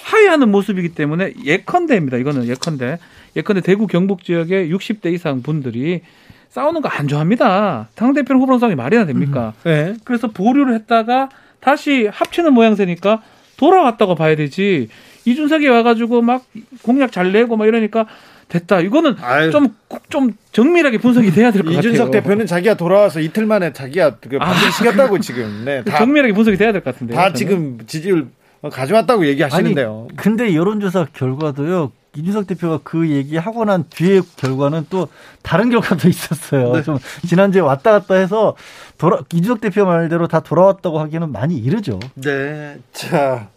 [0.04, 2.18] 하회하는 모습이기 때문에 예컨대입니다.
[2.18, 2.98] 이거는 예컨대.
[3.36, 6.02] 예컨대 대구 경북 지역의 60대 이상 분들이
[6.50, 7.90] 싸우는 거 안 좋아합니다.
[7.96, 9.54] 당대표는 후보랑 싸움이 말이나 됩니까?
[9.64, 9.96] 네.
[10.04, 13.22] 그래서 보류를 했다가 다시 합치는 모양새니까
[13.58, 14.90] 돌아왔다고 봐야 되지.
[15.26, 16.44] 이준석이 와가지고 막
[16.84, 18.06] 공약 잘 내고 막 이러니까
[18.50, 18.82] 됐다.
[18.82, 19.50] 이거는 아유.
[19.52, 19.70] 좀,
[20.10, 21.80] 좀 정밀하게 분석이 돼야 될 것 같아요.
[21.80, 25.64] 이준석 대표는 자기가 돌아와서 이틀 만에 자기가 그 반등 시켰다고 지금.
[25.66, 27.16] 네, 다, 정밀하게 분석이 돼야 될 것 같은데.
[27.16, 28.28] 다 지금 지지율
[28.62, 30.08] 가져왔다고 얘기하시는데요.
[30.10, 31.92] 아니, 근데 여론조사 결과도요.
[32.16, 35.08] 이준석 대표가 그 얘기하고 난 뒤에 결과는 또
[35.42, 36.74] 다른 결과도 있었어요.
[36.74, 36.84] 네.
[36.84, 38.56] 좀 지난주에 왔다 갔다 해서
[38.98, 42.00] 돌아, 이준석 대표 말대로 다 돌아왔다고 하기에는 많이 이르죠.
[42.16, 42.78] 네.
[42.92, 43.50] 자,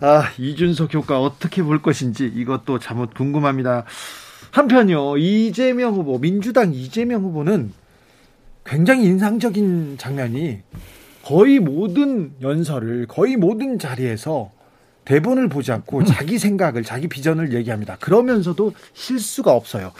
[0.00, 3.84] 아, 이준석 효과 어떻게 볼 것인지 이것도 잠옷 궁금합니다.
[4.50, 7.72] 한편요, 이재명 후보, 민주당 이재명 후보는
[8.64, 10.60] 굉장히 인상적인 장면이
[11.22, 14.52] 거의 모든 연설을, 거의 모든 자리에서
[15.04, 17.96] 대본을 보지 않고 자기 생각을, 자기 비전을 얘기합니다.
[18.00, 19.92] 그러면서도 실수가 없어요.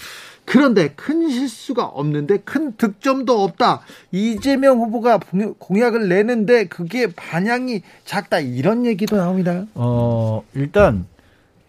[0.47, 3.81] 그런데 큰 실수가 없는데 큰 득점도 없다.
[4.13, 5.21] 이재명 후보가
[5.59, 8.41] 공약을 내는데 그게 반향이 작다.
[8.41, 9.65] 이런 얘기도 나옵니다.
[9.75, 11.07] 어, 일단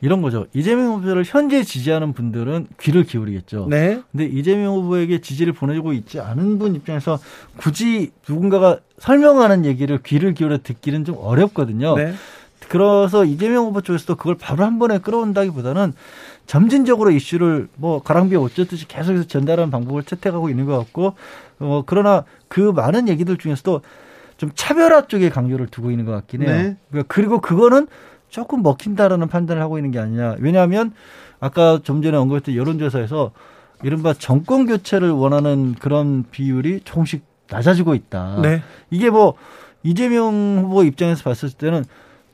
[0.01, 0.45] 이런 거죠.
[0.53, 3.67] 이재명 후보를 현재 지지하는 분들은 귀를 기울이겠죠.
[3.69, 4.01] 네.
[4.11, 7.17] 근데 이재명 후보에게 지지를 보내주고 있지 않은 분 입장에서
[7.57, 11.95] 굳이 누군가가 설명하는 얘기를 귀를 기울여 듣기는 좀 어렵거든요.
[11.95, 12.13] 네.
[12.69, 15.93] 그래서 이재명 후보 쪽에서도 그걸 바로 한 번에 끌어온다기보다는
[16.47, 21.15] 점진적으로 이슈를 뭐 가랑비에 옷 젖듯이 계속해서 전달하는 방법을 채택하고 있는 것 같고
[21.59, 23.81] 어 그러나 그 많은 얘기들 중에서도
[24.37, 26.51] 좀 차별화 쪽에 강조를 두고 있는 것 같긴 해요.
[26.51, 26.77] 네.
[26.89, 27.87] 그러니까 그리고 그거는
[28.29, 30.35] 조금 먹힌다라는 판단을 하고 있는 게 아니냐.
[30.39, 30.93] 왜냐하면
[31.39, 33.31] 아까 좀 전에 언급했던 여론조사에서
[33.83, 38.39] 이른바 정권 교체를 원하는 그런 비율이 조금씩 낮아지고 있다.
[38.41, 38.61] 네.
[38.89, 39.35] 이게 뭐
[39.83, 41.85] 이재명 후보 입장에서 봤을 때는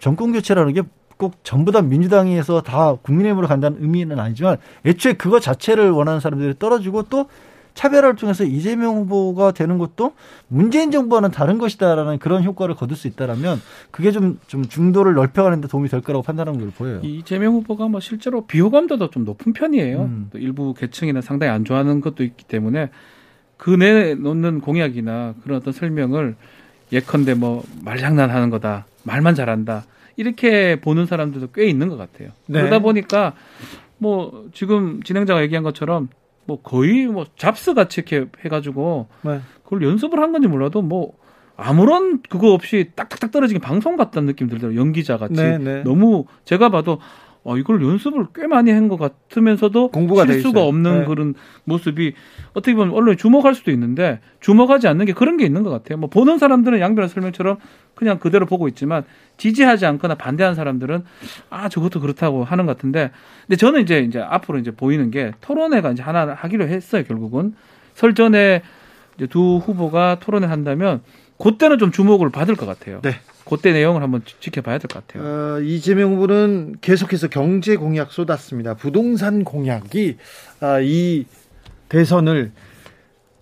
[0.02, 0.82] 정권 교체라는 게
[1.22, 7.04] 꼭 전부 다 민주당에서 다 국민의힘으로 간다는 의미는 아니지만 애초에 그거 자체를 원하는 사람들이 떨어지고
[7.04, 7.28] 또
[7.76, 10.14] 차별화를 통해서 이재명 후보가 되는 것도
[10.48, 13.62] 문재인 정부와는 다른 것이다라는 그런 효과를 거둘 수 있다라면
[13.92, 17.02] 그게 좀, 좀 중도를 넓혀가는 데 도움이 될 거라고 판단하는 걸 보여요.
[17.04, 20.02] 이재명 후보가 뭐 실제로 비호감도도 좀 높은 편이에요.
[20.02, 20.30] 음.
[20.34, 22.90] 또 일부 계층이나 상당히 안 좋아하는 것도 있기 때문에
[23.58, 26.36] 그 내놓는 공약이나 그런 어떤 설명을
[26.92, 32.30] 예컨대 뭐 말장난하는 거다, 말만 잘한다 이렇게 보는 사람들도 꽤 있는 것 같아요.
[32.48, 32.60] 네.
[32.60, 33.34] 그러다 보니까
[33.98, 36.10] 뭐 지금 진행자가 얘기한 것처럼
[36.46, 39.42] 뭐 거의 뭐 잡스 같이 이렇게 해가지고 네.
[39.64, 41.14] 그걸 연습을 한 건지 몰라도 뭐
[41.56, 44.80] 아무런 그거 없이 딱딱딱 떨어지는 방송 같다는 느낌 들더라고요.
[44.80, 45.84] 연기자 같이 네, 네.
[45.84, 47.00] 너무 제가 봐도
[47.44, 50.62] 어, 이걸 연습을 꽤 많이 한 것 같으면서도 공부가 돼 실수가.
[50.64, 51.06] 없는 네.
[51.06, 52.14] 그런 모습이
[52.54, 55.98] 어떻게 보면 언론이 주목할 수도 있는데 주목하지 않는 게 그런 게 있는 것 같아요.
[55.98, 57.58] 뭐 보는 사람들은 양변의 설명처럼
[57.96, 59.04] 그냥 그대로 보고 있지만
[59.38, 61.04] 지지하지 않거나 반대하는 사람들은
[61.50, 63.12] 아 저것도 그렇다고 하는 것 같은데
[63.48, 67.56] 근데 저는 이제 이제 앞으로 이제 보이는 게 토론회가 이제 하나 하기로 했어요 결국은
[67.96, 68.62] 설 전에
[69.18, 71.02] 이제 두 후보가 토론회 한다면
[71.42, 73.02] 그때는 좀 주목을 받을 것 같아요.
[73.02, 73.20] 네.
[73.46, 75.24] 그때 내용을 한번 지- 지켜봐야 될 것 같아요.
[75.24, 78.76] 어, 이재명 후보는 계속해서 경제 공약 쏟았습니다.
[78.76, 80.18] 부동산 공약이
[80.62, 81.26] 아, 이
[81.90, 82.52] 대선을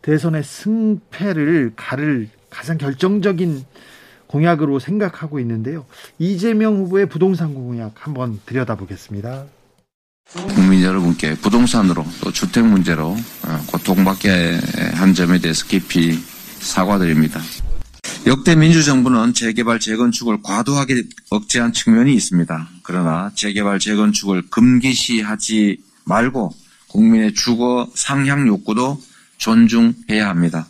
[0.01, 3.63] 대선의 승패를 가를 가장 결정적인
[4.27, 5.85] 공약으로 생각하고 있는데요.
[6.19, 9.45] 이재명 후보의 부동산 공약 한번 들여다보겠습니다.
[10.55, 14.57] 국민 여러분께 부동산으로 또 주택 문제로 어, 고통받게
[14.93, 17.39] 한 점에 대해서 깊이 사과드립니다.
[18.29, 22.69] 역대 민주정부는 재개발 재건축을 과도하게 억제한 측면이 있습니다.
[22.83, 26.53] 그러나 재개발 재건축을 금기시하지 말고
[26.89, 29.01] 국민의 주거 상향 욕구도
[29.39, 30.67] 존중해야 합니다.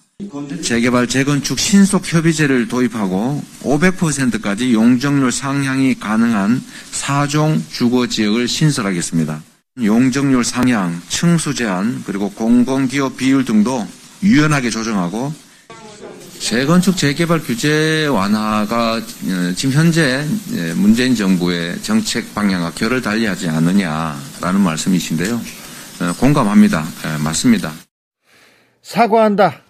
[0.62, 9.44] 재개발 재건축 신속 협의제를 도입하고 500%까지 용적률 상향이 가능한 4종 주거 지역을 신설하겠습니다.
[9.84, 13.86] 용적률 상향, 층수 제한, 그리고 공공기업 비율 등도
[14.24, 15.34] 유연하게 조정하고
[16.40, 24.62] 재건축 재개발 규제 완화가 어, 지금 현재 예, 문재인 정부의 정책 방향과 결을 달리하지 않느냐라는
[24.62, 25.36] 말씀이신데요.
[25.36, 26.86] 어, 공감합니다.
[27.06, 27.74] 예, 맞습니다.
[28.82, 29.62] 사과한다.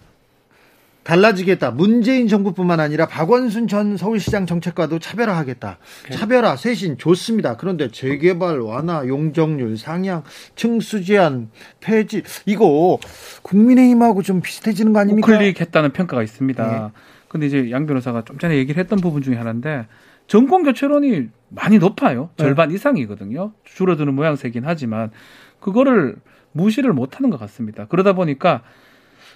[1.10, 1.72] 달라지겠다.
[1.72, 5.78] 문재인 정부뿐만 아니라 박원순 전 서울시장 정책과도 차별화하겠다.
[6.12, 7.56] 차별화, 쇄신 좋습니다.
[7.56, 10.22] 그런데 재개발 완화, 용적률 상향,
[10.54, 13.00] 층수 제한 폐지 이거
[13.42, 15.26] 국민의힘하고 좀 비슷해지는 거 아닙니까?
[15.26, 16.92] 우클릭했다는 평가가 있습니다.
[17.26, 19.86] 근데 이제 양 변호사가 좀 전에 얘기를 했던 부분 중에 하나인데
[20.28, 22.30] 정권 교체론이 많이 높아요.
[22.36, 22.44] 네.
[22.44, 23.52] 절반 이상이거든요.
[23.64, 25.10] 줄어드는 모양새긴 하지만
[25.58, 26.14] 그거를
[26.52, 27.86] 무시를 못하는 것 같습니다.
[27.86, 28.62] 그러다 보니까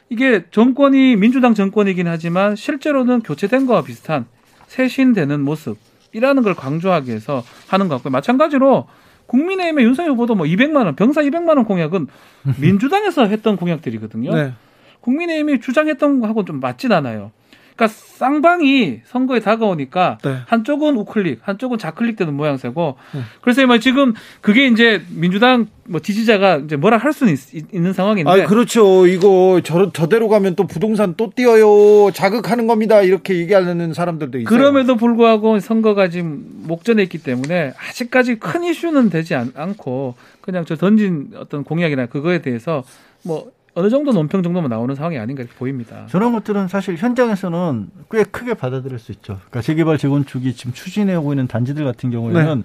[0.08, 4.26] 이게 정권이 민주당 정권이긴 하지만 실제로는 교체된 거와 비슷한
[4.68, 8.10] 쇄신되는 모습이라는 걸 강조하기 위해서 하는 것 같고요.
[8.10, 8.86] 마찬가지로
[9.26, 12.06] 국민의힘의 윤석열 후보도 뭐 200만 원, 병사 200만 원 공약은
[12.60, 14.34] 민주당에서 했던 공약들이거든요.
[14.34, 14.52] 네.
[15.00, 17.30] 국민의힘이 주장했던 거하고 좀 맞진 않아요.
[17.76, 20.36] 그러니까 쌍방이 선거에 다가오니까 네.
[20.46, 23.20] 한쪽은 우클릭, 한쪽은 좌클릭 되는 모양새고 네.
[23.40, 28.30] 그래서 뭐 지금 그게 이제 민주당 뭐 지지자가 이제 뭐라 할 수는 있, 는 상황인데
[28.30, 29.06] 아, 그렇죠.
[29.06, 32.12] 이거 저, 저대로 가면 또 부동산 또 뛰어요.
[32.12, 33.02] 자극하는 겁니다.
[33.02, 34.48] 이렇게 얘기하는 사람들도 있어요.
[34.48, 40.76] 그럼에도 불구하고 선거가 지금 목전에 있기 때문에 아직까지 큰 이슈는 되지 않, 않고 그냥 저
[40.76, 42.84] 던진 어떤 공약이나 그거에 대해서
[43.24, 46.06] 뭐 어느 정도 논평 정도만 나오는 상황이 아닌가 이렇게 보입니다.
[46.08, 49.38] 저런 것들은 사실 현장에서는 꽤 크게 받아들일 수 있죠.
[49.50, 52.64] 그러니까 재개발 재건축이 지금 추진해오고 있는 단지들 같은 경우에는 네.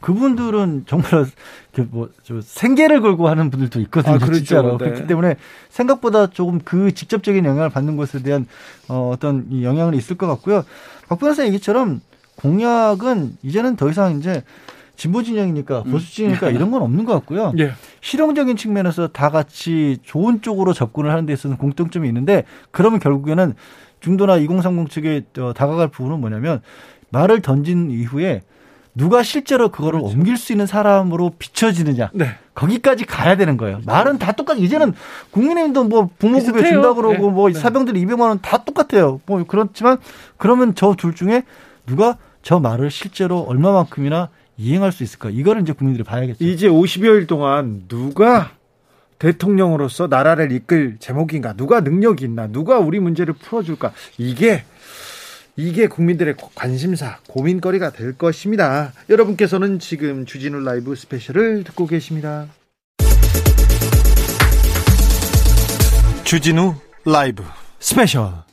[0.00, 1.26] 그분들은 정말
[1.72, 4.16] 그뭐저 생계를 걸고 하는 분들도 있거든요.
[4.16, 4.34] 아, 그렇죠.
[4.34, 4.76] 진짜로.
[4.76, 4.84] 네.
[4.84, 5.36] 그렇기 때문에
[5.70, 8.46] 생각보다 조금 그 직접적인 영향을 받는 것에 대한
[8.88, 10.64] 어, 어떤 이 영향은 있을 것 같고요.
[11.08, 12.02] 박 변호사 얘기처럼
[12.36, 14.42] 공약은 이제는 더 이상 이제
[15.00, 17.54] 진보 진영이니까 보수 진영이니까 이런 건 없는 것 같고요.
[17.58, 17.72] 예.
[18.02, 23.54] 실용적인 측면에서 다 같이 좋은 쪽으로 접근을 하는 데 있어서는 공통점이 있는데 그러면 결국에는
[24.00, 26.60] 중도나 2030 측에 어, 다가갈 부분은 뭐냐면
[27.08, 28.42] 말을 던진 이후에
[28.94, 32.34] 누가 실제로 그거를 옮길 수 있는 사람으로 비춰지느냐 네.
[32.54, 33.80] 거기까지 가야 되는 거예요.
[33.86, 34.58] 말은 다 똑같.
[34.58, 34.92] 이제는
[35.30, 36.62] 국민의힘도 뭐 부모급여.
[36.62, 37.32] 준다 그러고 네.
[37.32, 37.58] 뭐 네.
[37.58, 39.18] 사병들 200만 원 다 똑같아요.
[39.24, 39.96] 뭐 그렇지만
[40.36, 41.44] 그러면 저 둘 중에
[41.86, 44.28] 누가 저 말을 실제로 얼마만큼이나
[44.60, 45.30] 이행할 수 있을까?
[45.30, 46.44] 이거를 이제 국민들이 봐야겠죠.
[46.44, 48.52] 이제 50여일 동안 누가
[49.18, 51.54] 대통령으로서 나라를 이끌 제목인가?
[51.54, 52.46] 누가 능력이 있나?
[52.46, 53.92] 누가 우리 문제를 풀어줄까?
[54.18, 54.64] 이게
[55.56, 58.92] 이게 국민들의 관심사, 고민거리가 될 것입니다.
[59.08, 62.46] 여러분께서는 지금 주진우 라이브 스페셜을 듣고 계십니다.
[66.24, 67.42] 주진우 라이브
[67.78, 68.49] 스페셜.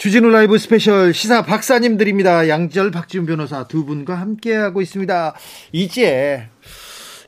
[0.00, 2.48] 주진우 라이브 스페셜 시사 박사님들입니다.
[2.48, 5.34] 양지열 박지훈 변호사 두 분과 함께하고 있습니다.
[5.72, 6.48] 이제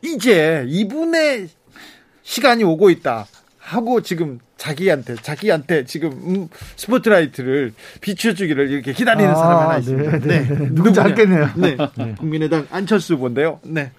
[0.01, 1.51] 이제 이분의
[2.23, 3.27] 시간이 오고 있다
[3.73, 10.19] 하고 지금 자기한테 자기한테 지금 음, 스포트라이트를 비춰주기를 이렇게 기다리는 아, 사람이 하나 네, 있습니다.
[10.19, 10.69] 네, 네, 네.
[10.71, 11.51] 누군지 알겠네요.
[11.57, 11.77] 네.
[12.19, 13.61] 국민의당 안철수 후보인데요.
[13.65, 13.91] 네.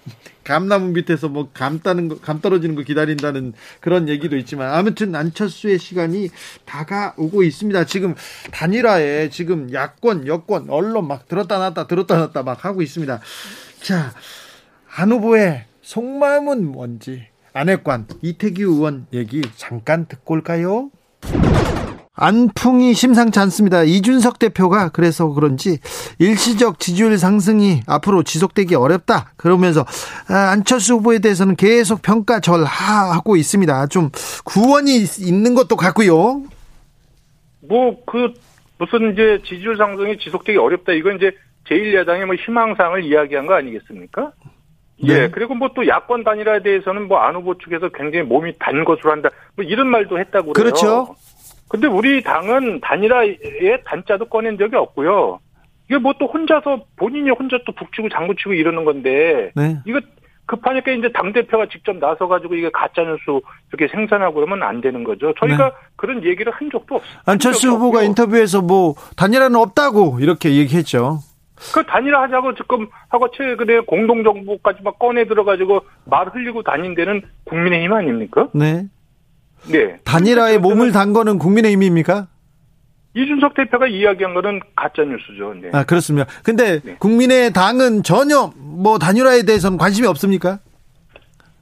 [0.44, 5.80] 감나무 밑에서 뭐 감 따는 거, 감 떨어지는 거 기다린다는 그런 얘기도 있지만 아무튼 안철수의
[5.80, 6.30] 시간이
[6.66, 7.86] 다가오고 있습니다.
[7.86, 8.16] 지금
[8.52, 13.22] 단일화에 지금 야권, 여권, 언론 막 들었다 놨다 들었다 놨다 막 하고 있습니다.
[13.82, 14.14] 자,
[14.86, 20.90] 한 후보의 속마음은 뭔지 안핵관 이태규 의원 얘기 잠깐 듣고 올까요?
[22.16, 23.84] 안풍이 심상치 않습니다.
[23.84, 25.80] 이준석 대표가 그래서 그런지
[26.20, 29.32] 일시적 지지율 상승이 앞으로 지속되기 어렵다.
[29.36, 29.82] 그러면서
[30.30, 33.88] 아, 안철수 후보에 대해서는 계속 평가 절하하고 있습니다.
[33.88, 34.10] 좀
[34.46, 36.44] 구원이 있는 것도 같고요.
[37.68, 38.34] 뭐 그
[38.78, 40.92] 무슨 이제 지지율 상승이 지속되기 어렵다.
[40.92, 41.32] 이건 이제
[41.70, 44.34] 제1야당의 뭐 희망사항을 이야기한 거 아니겠습니까?
[45.08, 45.14] 네.
[45.24, 45.28] 예.
[45.30, 49.30] 그리고 뭐 또 야권 단일화에 대해서는 뭐 안 후보 측에서 굉장히 몸이 단 것으로 한다.
[49.56, 50.72] 뭐 이런 말도 했다고 그래요.
[50.72, 51.16] 그렇죠.
[51.70, 55.40] 근데 우리 당은 단일화에 단자도 꺼낸 적이 없고요.
[55.90, 59.78] 이게 뭐 또 혼자서 본인이 혼자 또 북치고 장구치고 이러는 건데 네.
[59.86, 60.00] 이거
[60.46, 63.22] 급하니까 이제 당 대표가 직접 나서 가지고 이게 가짜 뉴스
[63.72, 65.34] 이렇게 생산하고 그러면 안 되는 거죠.
[65.40, 65.76] 저희가 네.
[65.96, 67.12] 그런 얘기를 한 적도 없어요.
[67.26, 71.20] 안철수 후보가 인터뷰에서 뭐 단일화는 없다고 이렇게 얘기했죠.
[71.74, 77.94] 그 단일화 하자고 지금 하고 최근에 공동정부까지 막 꺼내 들어가지고 말 흘리고 다닌 데는 국민의힘
[77.94, 78.50] 아닙니까?
[78.54, 78.88] 네.
[79.72, 79.98] 네.
[80.04, 82.28] 단일화에 몸을 단 거는 국민의힘입니까?
[83.16, 85.54] 이준석 대표가 이야기한 거는 가짜 뉴스죠.
[85.62, 85.70] 네.
[85.72, 86.28] 아, 그렇습니다.
[86.44, 86.96] 근데 네.
[87.00, 90.60] 국민의당은 전혀 뭐 단일화에 대해서는 관심이 없습니까?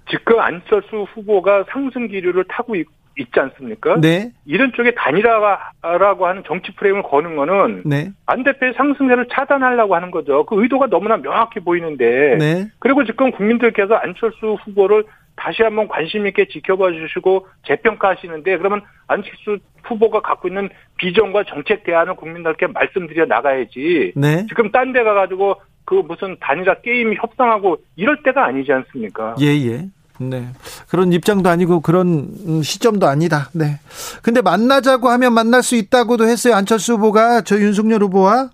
[0.09, 2.85] 지금 안철수 후보가 상승 기류를 타고 있,
[3.16, 3.99] 지 않습니까?
[3.99, 4.32] 네.
[4.45, 8.12] 이런 쪽에 단일화라고 하는 정치 프레임을 거는 거는 네.
[8.26, 10.45] 안 대표의 상승세를 차단하려고 하는 거죠.
[10.45, 12.38] 그 의도가 너무나 명확해 보이는데.
[12.38, 12.68] 네.
[12.80, 15.03] 그리고 지금 국민들께서 안철수 후보를
[15.36, 22.16] 다시 한번 관심 있게 지켜봐 주시고 재평가하시는데 그러면 안철수 후보가 갖고 있는 비전과 정책 대안을
[22.16, 24.14] 국민들께 말씀드려 나가야지.
[24.16, 24.45] 네.
[24.47, 25.55] 지금 딴 데 가가지고
[25.86, 29.36] 그 무슨 단일화 게임 협상하고 이럴 때가 아니지 않습니까?
[29.41, 29.86] 예, 예.
[30.30, 30.47] 네.
[30.89, 33.49] 그런 입장도 아니고 그런 음, 시점도 아니다.
[33.53, 33.80] 네.
[34.22, 36.55] 근데 만나자고 하면 만날 수 있다고도 했어요.
[36.55, 38.49] 안철수 후보가 저 윤석열 후보와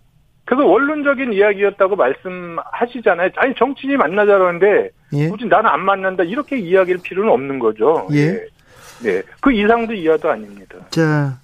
[0.45, 3.31] 그래서 원론적인 이야기였다고 말씀하시잖아요.
[3.35, 5.27] 아니 정치인이 만나자라는데 예.
[5.29, 8.07] 굳이 나는 안 만난다 이렇게 이야기할 필요는 없는 거죠.
[8.13, 8.45] 예.
[9.03, 9.21] 네.
[9.41, 10.77] 그 이상도 이하도 아닙니다.
[10.89, 11.37] 자,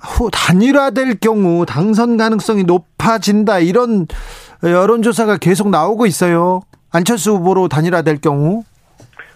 [0.00, 3.58] 후, 단일화될 경우 당선 가능성이 높아진다.
[3.58, 4.06] 이런
[4.62, 6.62] 여론조사가 계속 나오고 있어요.
[6.92, 8.62] 안철수 후보로 단일화될 경우.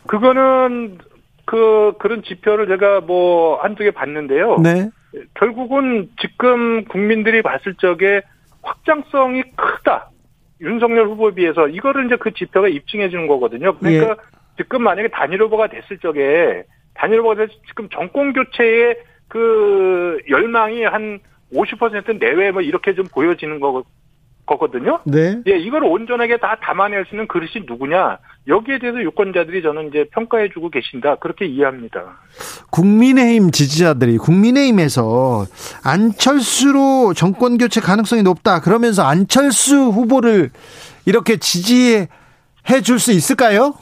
[0.07, 0.99] 그거는
[1.45, 4.59] 그 그런 지표를 제가 뭐 한두 개 봤는데요.
[4.59, 4.89] 네.
[5.35, 8.23] 결국은 지금 국민들이 봤을 적에
[8.63, 10.11] 확장성이 크다.
[10.61, 13.77] 윤석열 후보에 비해서 이거를 이제 그 지표가 입증해 주는 거거든요.
[13.77, 14.17] 그러니까 예.
[14.57, 18.97] 지금 만약에 단일 후보가 됐을 적에 단일 후보가 됐을 때 지금 정권 교체의
[19.29, 21.19] 그 열망이 한
[21.53, 23.83] 50% 내외 뭐 이렇게 좀 보여지는 거,
[24.47, 25.01] 거거든요.
[25.05, 25.41] 네.
[25.47, 28.19] 예, 이걸 온전하게 다 담아낼 수 있는 그릇이 누구냐?
[28.49, 31.15] 여기에 대해서 유권자들이 저는 이제 평가해주고 계신다.
[31.17, 32.19] 그렇게 이해합니다.
[32.71, 35.47] 국민의힘 지지자들이 국민의힘에서
[35.85, 38.61] 안철수로 정권 교체 가능성이 높다.
[38.61, 40.51] 그러면서 안철수 후보를
[41.07, 42.09] 이렇게 지지해
[42.85, 43.75] 줄 수 있을까요?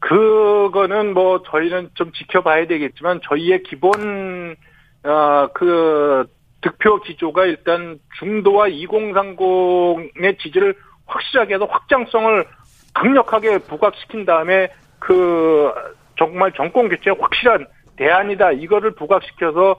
[0.00, 4.56] 그거는 뭐 저희는 좀 지켜봐야 되겠지만 저희의 기본
[5.04, 6.26] 어그
[6.60, 10.74] 득표 기조가 일단 중도와 2030의 지지를
[11.06, 12.44] 확실하게 해서 확장성을
[12.94, 15.72] 강력하게 부각시킨 다음에 그
[16.16, 19.76] 정말 정권 교체에 확실한 대안이다 이거를 부각시켜서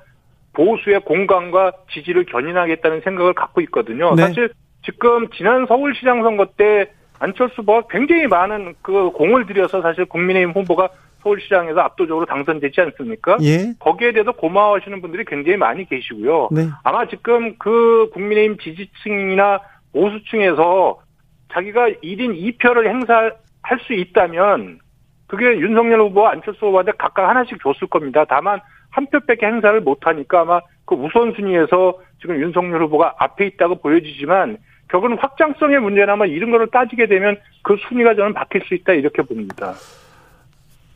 [0.54, 4.14] 보수의 공감과 지지를 견인하겠다는 생각을 갖고 있거든요.
[4.16, 4.24] 네.
[4.24, 4.50] 사실
[4.84, 10.90] 지금 지난 서울시장 선거 때 안철수 후보가 굉장히 많은 그 공을 들여서 사실 국민의힘 후보가
[11.24, 13.38] 서울시장에서 압도적으로 당선되지 않습니까?
[13.42, 13.74] 예.
[13.80, 16.50] 거기에 대해서 고마워하시는 분들이 굉장히 많이 계시고요.
[16.52, 16.68] 네.
[16.84, 19.60] 아마 지금 그 국민의힘 지지층이나
[19.94, 21.00] 보수층에서
[21.54, 23.34] 자기가 1인 2표를 행사할
[23.86, 24.80] 수 있다면
[25.28, 28.26] 그게 윤석열 후보와 안철수 후보한테 각각 하나씩 줬을 겁니다.
[28.28, 28.60] 다만
[28.90, 34.58] 한 표밖에 행사를 못하니까 아마 그 우선순위에서 지금 윤석열 후보가 앞에 있다고 보여지지만
[34.90, 39.22] 결국은 확장성의 문제나 뭐 이런 거를 따지게 되면 그 순위가 저는 바뀔 수 있다 이렇게
[39.22, 39.74] 봅니다.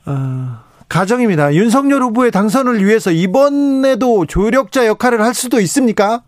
[0.07, 1.53] 어, 가정입니다.
[1.53, 6.23] 윤석열 후보의 당선을 위해서 이번에도 조력자 역할을 할 수도 있습니까?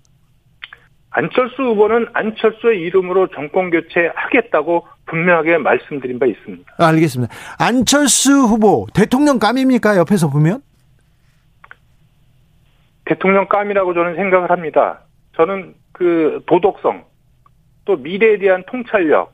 [1.09, 6.71] 안철수 후보는 안철수의 이름으로 정권 교체하겠다고 분명하게 말씀드린 바 있습니다.
[6.77, 7.33] 아, 알겠습니다.
[7.57, 9.97] 안철수 후보 대통령 감입니까?
[9.97, 10.61] 옆에서 보면?
[13.05, 14.99] 대통령감이라고 저는 생각을 합니다.
[15.35, 17.05] 저는 그 도덕성,
[17.85, 19.33] 또 미래에 대한 통찰력,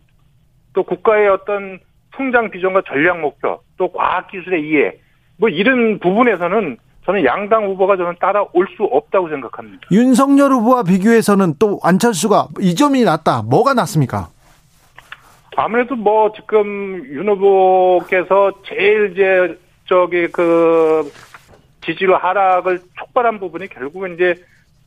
[0.73, 1.79] 또 국가의 어떤
[2.15, 4.93] 성장 비전과 전략 목표, 또 과학기술의 이해,
[5.37, 9.87] 뭐 이런 부분에서는 저는 양당 후보가 저는 따라올 수 없다고 생각합니다.
[9.91, 13.41] 윤석열 후보와 비교해서는 또 안철수가 이 점이 낫다.
[13.43, 14.29] 뭐가 낫습니까?
[15.55, 21.11] 아무래도 뭐 지금 윤 후보께서 제일 이제 저기 그
[21.85, 24.35] 지지율 하락을 촉발한 부분이 결국은 이제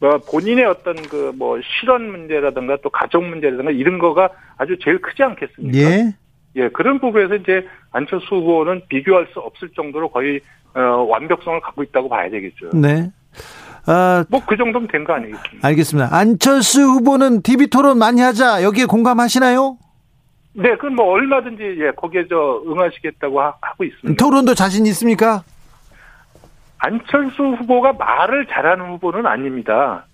[0.01, 5.22] 뭐 본인의 어떤 그 뭐 실언 문제라든가 또 가정 문제라든가 이런 거가 아주 제일 크지
[5.22, 5.79] 않겠습니까?
[5.79, 6.14] 예.
[6.57, 10.41] 예, 그런 부분에서 이제 안철수 후보는 비교할 수 없을 정도로 거의
[10.75, 12.71] 어, 완벽성을 갖고 있다고 봐야 되겠죠.
[12.75, 13.11] 네.
[13.87, 15.69] 아, 뭐 그 정도면 된 거 아니겠습니까?
[15.69, 16.09] 알겠습니다.
[16.17, 18.63] 안철수 후보는 TV 토론 많이 하자.
[18.63, 19.77] 여기에 공감하시나요?
[20.55, 24.23] 네, 그건 뭐 얼마든지 예, 거기에 저 응하시겠다고 하, 고 있습니다.
[24.25, 25.43] 토론도 자신 있습니까?
[26.79, 30.05] 안철수 후보가 말을 잘하는 후보는 아닙니다.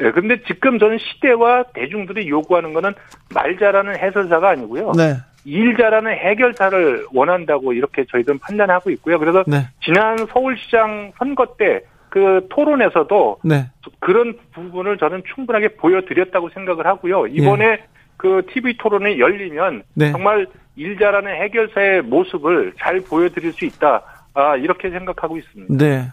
[0.00, 2.92] 예, 근데 지금 저는 시대와 대중들이 요구하는 거는
[3.34, 4.92] 말 잘하는 해설사가 아니고요.
[4.96, 5.14] 네.
[5.46, 9.18] 일 잘하는 해결사를 원한다고 이렇게 저희들은 판단하고 있고요.
[9.18, 9.68] 그래서 네.
[9.80, 11.82] 지난 서울시장 선거 때
[12.16, 13.66] 그 토론에서도 네.
[13.98, 17.26] 그런 부분을 저는 충분하게 보여드렸다고 생각을 하고요.
[17.26, 17.84] 이번에
[18.16, 20.12] 그 TV 토론이 열리면 네.
[20.12, 24.02] 정말 일 잘하는 해결사의 모습을 잘 보여드릴 수 있다.
[24.32, 25.74] 아, 이렇게 생각하고 있습니다.
[25.76, 26.06] 네.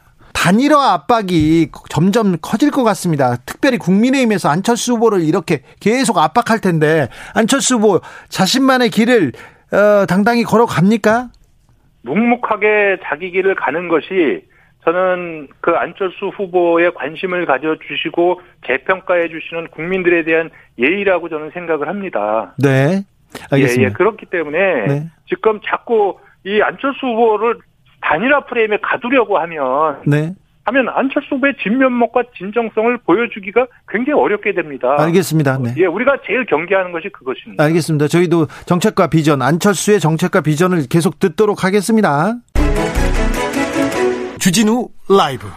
[0.43, 3.37] 단일화 압박이 점점 커질 것 같습니다.
[3.45, 9.31] 특별히 국민의힘에서 안철수 후보를 이렇게 계속 압박할 텐데 안철수 후보 자신만의 길을
[9.71, 11.29] 어, 당당히 걸어갑니까?
[12.01, 14.43] 묵묵하게 자기 길을 가는 것이
[14.83, 22.53] 저는 그 안철수 후보에 관심을 가져주시고 재평가해 주시는 국민들에 대한 예의라고 저는 생각을 합니다.
[22.61, 23.03] 네.
[23.49, 23.81] 알겠습니다.
[23.81, 23.93] 예, 예.
[23.93, 25.03] 그렇기 때문에 네.
[25.29, 27.59] 지금 자꾸 이 안철수 후보를
[28.03, 30.33] 단일화 프레임에 가두려고 하면 네.
[30.65, 34.95] 하면 안철수 후보의 진면목과 진정성을 보여주기가 굉장히 어렵게 됩니다.
[34.97, 35.57] 알겠습니다.
[35.61, 35.73] 네.
[35.77, 37.61] 예, 우리가 제일 경계하는 것이 그것입니다.
[37.63, 38.07] 알겠습니다.
[38.07, 42.35] 저희도 정책과 비전, 안철수의 정책과 비전을 계속 듣도록 하겠습니다.
[44.39, 45.47] 주진우 라이브.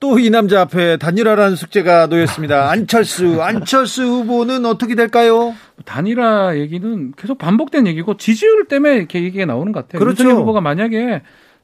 [0.00, 2.68] 또 이 남자 앞에 단일화라는 숙제가 놓였습니다.
[2.70, 5.54] 안철수, 안철수 후보는 어떻게 될까요?
[5.84, 10.00] 단일화 얘기는 계속 반복된 얘기고 지지율 때문에 이렇게 얘기가 나오는 것 같아요.
[10.00, 10.24] 그렇죠.
[10.24, 11.22] 윤석열 후보가 만약에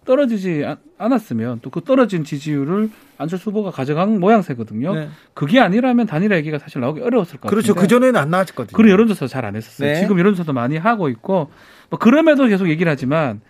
[0.08, 4.94] 떨어지지 않- 않았으면 또 그 떨어진 지지율을 안철수 후보가 가져간 모양새거든요.
[4.94, 5.08] 네.
[5.34, 7.50] 그게 아니라면 단일화 얘기가 사실 나오기 어려웠을 것 같아요.
[7.50, 7.74] 그렇죠.
[7.74, 8.74] 그전에는 안 나왔거든요.
[8.76, 9.92] 그런 여론조사 잘 안 했었어요.
[9.92, 10.00] 네.
[10.00, 11.50] 지금 여론조사도 많이 하고 있고
[11.90, 13.40] 뭐 그럼에도 계속 얘기를 하지만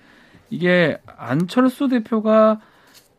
[0.51, 2.61] 이게 안철수 대표가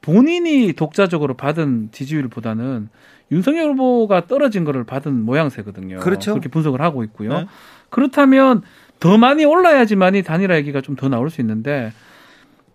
[0.01, 2.89] 본인이 독자적으로 받은 지지율보다는
[3.31, 5.99] 윤석열 후보가 떨어진 거를 받은 모양새거든요.
[5.99, 6.31] 그렇죠.
[6.33, 7.29] 그렇게 분석을 하고 있고요.
[7.33, 7.45] 네.
[7.89, 8.63] 그렇다면
[8.99, 11.93] 더 많이 올라야지만이 단일화 얘기가 좀 더 나올 수 있는데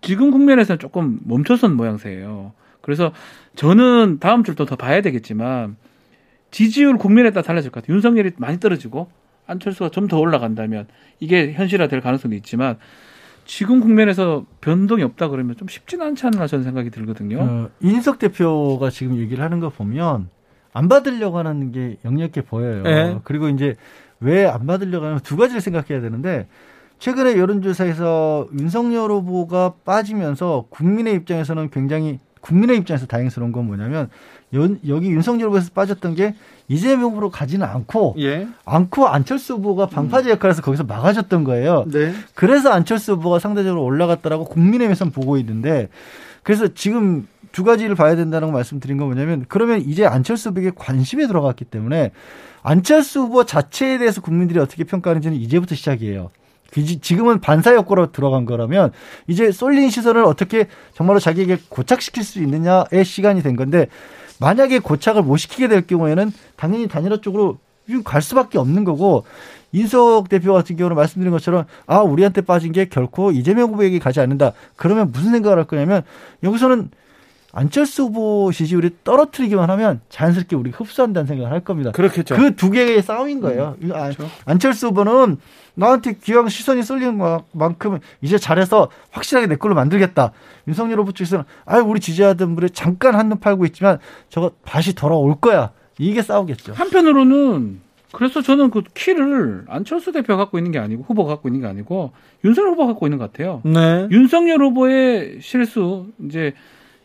[0.01, 2.53] 지금 국면에서는 조금 멈춰선 모양새예요.
[2.81, 3.11] 그래서
[3.55, 5.75] 저는 다음 주도 더 봐야 되겠지만
[6.51, 7.95] 지지율 국면에 따라 달라질 것 같아요.
[7.95, 9.09] 윤석열이 많이 떨어지고
[9.47, 10.87] 안철수가 좀 더 올라간다면
[11.19, 12.77] 이게 현실화될 가능성도 있지만
[13.45, 17.39] 지금 국면에서 변동이 없다 그러면 좀 쉽지는 않지 않나 저는 생각이 들거든요.
[17.41, 20.29] 어, 이인석 대표가 지금 얘기를 하는 거 보면
[20.73, 22.83] 안 받으려고 하는 게 역력해 보여요.
[22.83, 23.19] 네.
[23.23, 23.75] 그리고 이제
[24.19, 26.47] 왜 안 받으려고 하면 두 가지를 생각해야 되는데
[26.99, 34.09] 최근에 여론조사에서 윤석열 후보가 빠지면서 국민의 입장에서는 굉장히 국민의 입장에서 다행스러운 건 뭐냐면
[34.53, 36.35] 연- 여기 윤석열 후보에서 빠졌던 게
[36.67, 38.47] 이재명 후보로 가지는 않고 예.
[38.65, 41.85] 않고 안철수 후보가 방파제 역할에서 거기서 막아줬던 거예요.
[41.91, 42.13] 네.
[42.35, 45.89] 그래서 안철수 후보가 상대적으로 올라갔다라고 국민의힘에서는 보고 있는데
[46.43, 51.25] 그래서 지금 두 가지를 봐야 된다는 거 말씀드린 건 뭐냐면 그러면 이제 안철수 후보에게 관심이
[51.27, 52.11] 들어갔기 때문에
[52.61, 56.29] 안철수 후보 자체에 대해서 국민들이 어떻게 평가하는지는 이제부터 시작이에요.
[56.75, 58.91] 그- 지금은 반사효과로 들어간 거라면
[59.27, 63.87] 이제 쏠린 시선을 어떻게 정말로 자기에게 고착시킬 수 있느냐의 시간이 된 건데
[64.41, 67.57] 만약에 고착을 못 시키게 될 경우에는 당연히 단일화 쪽으로
[68.03, 69.23] 갈 수밖에 없는 거고
[69.71, 74.51] 인석 대표 같은 경우는 말씀드린 것처럼 아 우리한테 빠진 게 결코 이재명 후보에게 가지 않는다.
[74.75, 76.01] 그러면 무슨 생각을 할 거냐면
[76.43, 76.89] 여기서는
[77.53, 81.91] 안철수 후보 지지율이 떨어뜨리기만 하면 자연스럽게 우리가 흡수한다는 생각을 할 겁니다.
[81.91, 82.35] 그렇겠죠.
[82.35, 83.77] 그 두 개의 싸움인 거예요.
[83.81, 84.29] 음, 아, 그렇죠.
[84.45, 85.37] 안철수 후보는
[85.75, 87.19] 나한테 기왕 시선이 쏠리는
[87.51, 90.31] 만큼 이제 잘해서 확실하게 내 걸로 만들겠다.
[90.67, 93.99] 윤석열 후보 쪽에서는 아 우리 지지하던 분이 잠깐 한눈 팔고 있지만
[94.29, 95.71] 저거 다시 돌아올 거야.
[95.99, 96.73] 이게 싸우겠죠.
[96.73, 101.67] 한편으로는 그래서 저는 그 키를 안철수 대표가 갖고 있는 게 아니고 후보가 갖고 있는 게
[101.67, 102.13] 아니고
[102.45, 103.61] 윤석열 후보가 갖고 있는 것 같아요.
[103.65, 104.07] 네.
[104.11, 106.53] 윤석열 후보의 실수 이제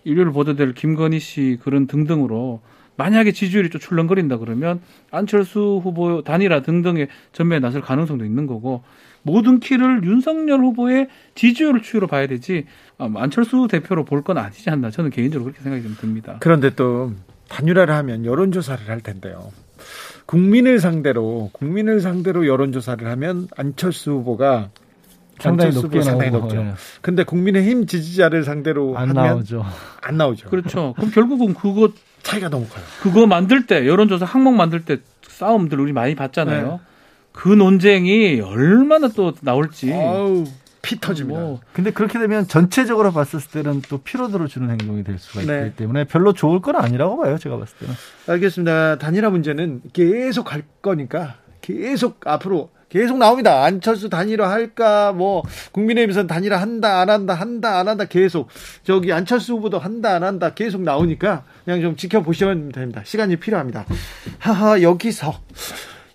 [0.04, 2.60] 일요일 보도될 김건희 씨 그런 등등으로
[3.00, 4.80] 만약에 지지율이 좀 출렁거린다 그러면
[5.10, 8.82] 안철수 후보 단일화 등등의 전면에 나설 가능성도 있는 거고
[9.22, 12.66] 모든 키를 윤석열 후보의 지지율 추이로 봐야 되지
[12.98, 16.36] 아, 안철수 대표로 볼 건 아니지 않나 저는 개인적으로 그렇게 생각이 좀 듭니다.
[16.40, 17.12] 그런데 또
[17.48, 19.50] 단일화를 하면 여론조사를 할 텐데요.
[20.26, 24.68] 국민을 상대로 국민을 상대로 여론조사를 하면 안철수 후보가
[25.40, 26.60] 상당히 높게 상당히 나오고, 높죠.
[26.62, 26.74] 예.
[27.00, 29.64] 근데 국민의힘 지지자를 상대로 안 하면 나오죠.
[30.02, 30.48] 안 나오죠.
[30.48, 30.94] 그렇죠.
[30.96, 31.90] 그럼 결국은 그거
[32.22, 32.84] 차이가 너무 커요.
[33.02, 36.66] 그거 만들 때 여론조사 항목 만들 때 싸움들 우리 많이 봤잖아요.
[36.66, 36.78] 네.
[37.32, 39.92] 그 논쟁이 얼마나 또 나올지.
[39.92, 40.44] 아우
[40.82, 41.38] 피 터집니다.
[41.38, 45.72] 뭐 근데 그렇게 되면 전체적으로 봤을 때는 또 피로도를 주는 행동이 될 수가 있기 네.
[45.76, 47.38] 때문에 별로 좋을 건 아니라고 봐요.
[47.38, 47.94] 제가 봤을 때는.
[48.28, 48.98] 알겠습니다.
[48.98, 53.64] 단일화 문제는 계속 갈 거니까 계속 앞으로 계속 나옵니다.
[53.64, 58.48] 안철수 단일화 할까 뭐 국민의힘에서는 단일화 한다 안 한다 한다 안 한다 계속
[58.82, 63.02] 저기 안철수 후보도 한다 안 한다 계속 나오니까 그냥 좀 지켜보시면 됩니다.
[63.04, 63.86] 시간이 필요합니다.
[64.38, 65.40] 하하 여기서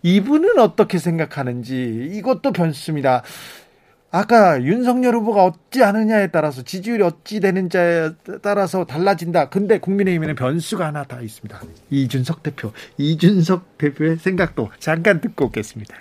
[0.04, 3.24] 이분은 어떻게 생각하는지 이것도 변수입니다.
[4.12, 8.12] 아까 윤석열 후보가 어찌 하느냐에 따라서 지지율이 어찌 되는지에
[8.42, 9.50] 따라서 달라진다.
[9.50, 11.60] 근데 국민의힘에는 변수가 하나 더 있습니다.
[11.90, 12.72] 이준석 대표.
[12.98, 15.98] 이준석 대표의 생각도 잠깐 듣고 오겠습니다.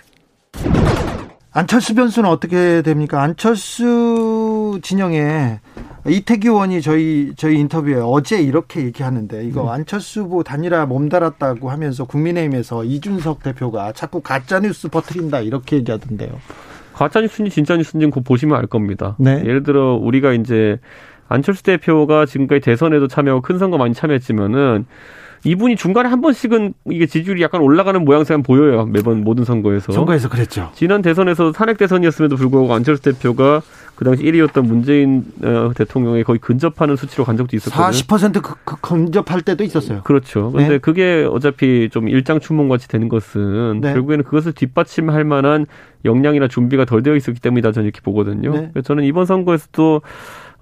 [1.51, 3.21] 안철수 변수는 어떻게 됩니까?
[3.21, 5.61] 안철수 진영에
[6.07, 12.83] 이태규 의원이 저희 저희 인터뷰에 어제 이렇게 얘기하는데 이거 안철수 후보 단일화 몸달았다고 하면서 국민의힘에서
[12.83, 16.29] 이준석 대표가 자꾸 가짜 뉴스 퍼뜨린다 이렇게 얘기하던데요.
[16.93, 19.15] 가짜 뉴스인지 진짜 뉴스인지 곧 보시면 알 겁니다.
[19.17, 19.41] 네.
[19.45, 20.79] 예를 들어 우리가 이제
[21.27, 24.85] 안철수 대표가 지금까지 대선에도 참여하고 큰 선거 많이 참여했지만은
[25.45, 28.85] 이분이 중간에 한 번씩은 이게 지지율이 약간 올라가는 모양새가 보여요.
[28.85, 29.91] 매번 모든 선거에서.
[29.91, 30.71] 선거에서 그랬죠.
[30.73, 33.61] 지난 대선에서 탄핵 대선이었음에도 불구하고 안철수 대표가
[33.95, 37.91] 그 당시 1위였던 문재인 어, 대통령에 거의 근접하는 수치로 간 적도 있었거든요.
[37.91, 40.01] 40% 그, 그 건접할 때도 있었어요.
[40.03, 40.51] 그렇죠.
[40.51, 40.77] 근데 네.
[40.79, 43.93] 그게 어차피 좀 일장 춘몽 같이 되는 것은 네.
[43.93, 45.67] 결국에는 그것을 뒷받침할 만한
[46.03, 48.51] 역량이나 준비가 덜 되어 있었기 때문이다 저는 이렇게 보거든요.
[48.51, 48.69] 네.
[48.73, 50.01] 그래서 저는 이번 선거에서도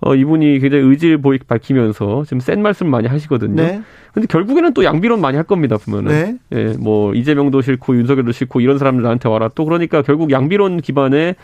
[0.05, 3.55] 어, 이분이 굉장히 의지를 보이 밝히면서 지금 센 말씀 많이 하시거든요.
[3.55, 3.81] 네.
[4.13, 6.11] 근데 결국에는 또 양비론 많이 할 겁니다, 보면은.
[6.11, 6.37] 네.
[6.51, 9.49] 예, 뭐, 이재명도 싫고, 윤석열도 싫고, 이런 사람들 나한테 와라.
[9.55, 11.35] 또 그러니까 결국 양비론 기반의,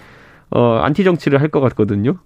[0.51, 2.17] 어, 안티 정치를 할 것 같거든요.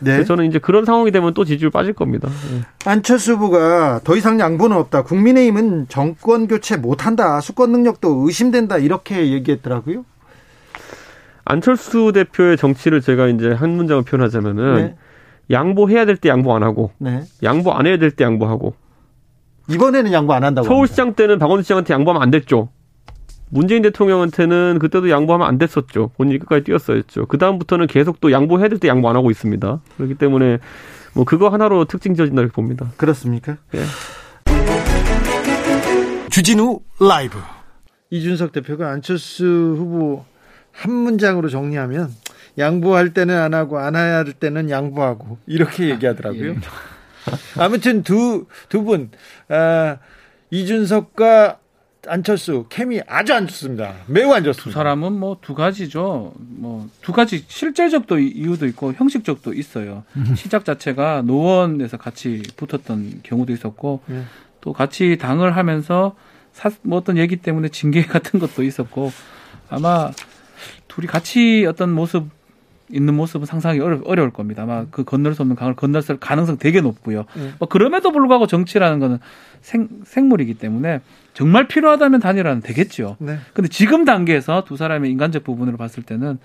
[0.00, 0.12] 네.
[0.12, 2.28] 그래서 저는 이제 그런 상황이 되면 또 지지율 빠질 겁니다.
[2.54, 2.62] 예.
[2.84, 5.02] 안철수 후보가 더 이상 양보는 없다.
[5.02, 7.40] 국민의힘은 정권 교체 못한다.
[7.40, 8.78] 수권 능력도 의심된다.
[8.78, 10.04] 이렇게 얘기했더라고요.
[11.44, 14.94] 안철수 대표의 정치를 제가 이제 한 문장을 표현하자면은, 네.
[15.50, 17.22] 양보해야 될 때 양보 안 하고, 네.
[17.42, 18.74] 양보 안 해야 될 때 양보하고,
[19.68, 20.64] 이번에는 양보 안 한다고.
[20.66, 20.74] 합니다.
[20.74, 22.70] 서울시장 때는 박원순 시장한테 양보하면 안 됐죠.
[23.50, 26.10] 문재인 대통령한테는 그때도 양보하면 안 됐었죠.
[26.16, 27.26] 본인이 끝까지 뛰었어야죠.
[27.26, 29.80] 그 다음부터는 계속 또 양보해야 될 때 양보 안 하고 있습니다.
[29.96, 30.58] 그렇기 때문에
[31.14, 32.86] 뭐 그거 하나로 특징 지어진다 이렇게 봅니다.
[32.96, 33.56] 그렇습니까?
[33.74, 33.80] 예.
[36.30, 37.38] 주진우 라이브.
[38.10, 39.44] 이준석 대표가 안철수
[39.76, 40.24] 후보
[40.72, 42.10] 한 문장으로 정리하면
[42.60, 46.56] 양보할 때는 안 하고 안 해야 할 때는 양보하고 이렇게 얘기하더라고요.
[47.58, 49.10] 아무튼 두 두분
[49.48, 49.96] 아,
[50.50, 51.58] 이준석과
[52.06, 53.94] 안철수 케미 아주 안 좋습니다.
[54.06, 54.78] 매우 안두 좋습니다.
[54.78, 56.32] 사람은 뭐 두 가지죠.
[56.38, 60.04] 뭐 두 가지 실질적도 이유도 있고 형식적도 있어요.
[60.34, 64.22] 시작 자체가 노원에서 같이 붙었던 경우도 있었고 예.
[64.62, 66.14] 또 같이 당을 하면서
[66.52, 69.12] 사, 뭐 어떤 얘기 때문에 징계 같은 것도 있었고
[69.68, 70.10] 아마
[70.88, 72.28] 둘이 같이 어떤 모습
[72.92, 74.62] 있는 모습은 상상하기 어려, 어려울 겁니다.
[74.62, 77.24] 아마 그 건널 수 없는 강을 건널 가능성 되게 높고요.
[77.38, 77.52] 예.
[77.58, 79.18] 뭐 그럼에도 불구하고 정치라는 거는
[79.60, 81.00] 생, 생물이기 때문에
[81.34, 83.16] 정말 필요하다면 단일화는 되겠죠.
[83.18, 83.38] 네.
[83.52, 86.38] 근데 지금 단계에서 두 사람의 인간적 부분으로 봤을 때는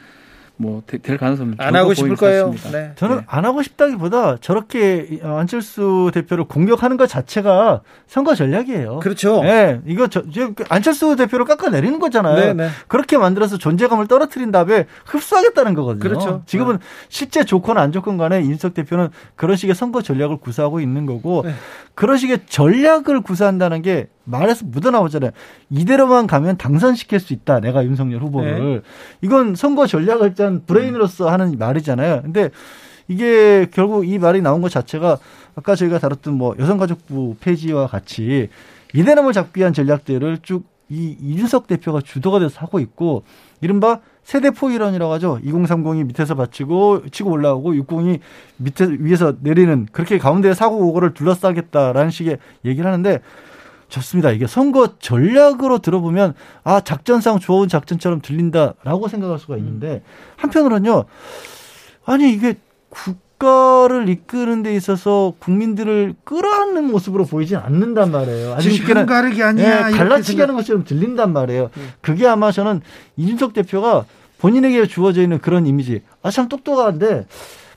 [0.58, 2.52] 뭐될 가능성은 안 하고 싶을 거예요.
[2.52, 2.72] 같습니다.
[2.72, 2.92] 네.
[2.96, 3.24] 저는 네.
[3.28, 9.00] 안 하고 싶다기보다 저렇게 안철수 대표를 공격하는 것 자체가 선거 전략이에요.
[9.00, 9.42] 그렇죠.
[9.44, 12.36] 네, 이거 저, 저 안철수 대표를 깎아내리는 거잖아요.
[12.36, 12.70] 네, 네.
[12.88, 16.02] 그렇게 만들어서 존재감을 떨어뜨린 다음에 흡수하겠다는 거거든요.
[16.02, 16.44] 그렇죠.
[16.46, 16.80] 지금은
[17.10, 21.54] 실제 좋건 안 좋건 간에 이준석 대표는 그런 식의 선거 전략을 구사하고 있는 거고 네.
[21.96, 25.32] 그런 식의 전략을 구사한다는 게 말에서 묻어나오잖아요.
[25.70, 27.60] 이대로만 가면 당선시킬 수 있다.
[27.60, 28.82] 내가 윤석열 후보를.
[29.22, 32.22] 이건 선거 전략을 짠 브레인으로서 하는 말이잖아요.
[32.24, 32.50] 근데
[33.08, 35.18] 이게 결국 이 말이 나온 것 자체가
[35.56, 38.50] 아까 저희가 다뤘던 뭐 여성가족부 폐지와 같이
[38.94, 43.24] 이대남을 잡기 위한 전략들을 쭉 이 이준석 대표가 주도가 돼서 하고 있고
[43.60, 45.40] 이른바 세대 포이런이라고 하죠.
[45.44, 48.20] 2030이 밑에서 받치고 치고 올라오고 60이
[48.58, 53.20] 밑에 위에서 내리는 그렇게 가운데 사고 오고를 둘러싸겠다라는 식의 얘기를 하는데
[53.90, 54.32] 좋습니다.
[54.32, 56.34] 이게 선거 전략으로 들어보면
[56.64, 60.04] 아 작전상 좋은 작전처럼 들린다라고 생각할 수가 있는데
[60.38, 61.06] 한편으로는요.
[62.06, 62.56] 아니 이게
[62.90, 68.54] 국가를 이끄는 데 있어서 국민들을 끌어안는 모습으로 보이진 않는단 말이에요.
[68.54, 69.80] 아주 지금 쉽게는 편가르기 예, 아니야.
[69.90, 71.70] 이렇게 갈라치기 하는 것처럼 들린단 말이에요.
[72.02, 72.82] 그게 아마 저는
[73.18, 74.06] 이준석 대표가
[74.40, 76.02] 본인에게 주어져 있는 그런 이미지.
[76.22, 77.26] 아, 참 똑똑한데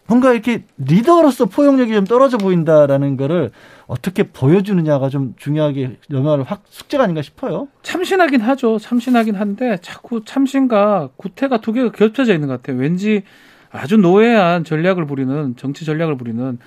[0.09, 3.51] 뭔가 이렇게 리더로서 포용력이 좀 떨어져 보인다라는 거를
[3.87, 7.69] 어떻게 보여주느냐가 좀 중요하게 영향을 확 숙제가 아닌가 싶어요.
[7.83, 8.79] 참신하긴 하죠.
[8.79, 12.81] 참신하긴 한데 자꾸 참신과 구태가 두 개가 겹쳐져 있는 것 같아요.
[12.81, 13.23] 왠지
[13.71, 16.59] 아주 노예한 전략을 부리는 정치 전략을 부리는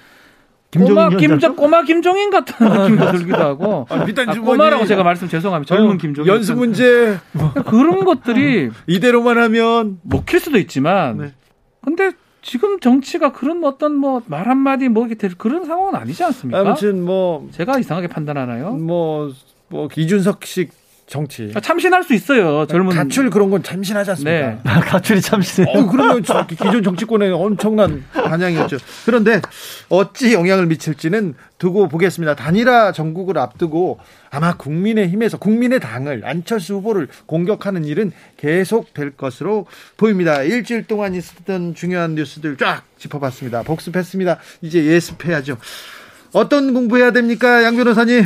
[0.78, 1.56] 꼬마 김종인 김 위원장?
[1.56, 4.34] 꼬마 김종인 같은 느낌도 들기도 하고 아, 아.
[4.40, 5.76] 꼬마라고 제가 말씀 죄송합니다.
[5.76, 7.18] 젊은 어, 김종인 연습 문제
[7.66, 11.34] 그런 것들이 이대로만 하면 먹힐 수도 있지만 네.
[11.84, 12.12] 근데
[12.42, 16.60] 지금 정치가 그런 어떤 뭐 말 한마디 뭐 이렇게 될 그런 상황은 아니지 않습니까?
[16.60, 18.74] 아무튼 뭐 제가 이상하게 판단하나요?
[18.74, 19.32] 뭐,
[19.68, 20.72] 뭐, 이준석식
[21.12, 21.52] 정치.
[21.54, 22.66] 아, 참신할 수 있어요.
[22.68, 24.48] 젊은 가출 그런 건 참신하지 않습니까?
[24.48, 24.60] 네.
[24.64, 25.70] 가출이 참신해.
[25.70, 28.78] 어, 그러면 저 기존 정치권에 엄청난 반향이었죠.
[29.06, 29.42] 그런데
[29.90, 32.36] 어찌 영향을 미칠지는 두고 보겠습니다.
[32.36, 34.00] 단일화 전국을 앞두고
[34.30, 39.66] 아마 국민의힘에서 국민의 당을 안철수 후보를 공격하는 일은 계속 될 것으로
[39.98, 40.44] 보입니다.
[40.44, 43.64] 일주일 동안 있었던 중요한 뉴스들 쫙 짚어봤습니다.
[43.64, 44.38] 복습했습니다.
[44.62, 45.58] 이제 예습해야죠.
[46.32, 48.24] 어떤 공부해야 됩니까, 양 변호사님?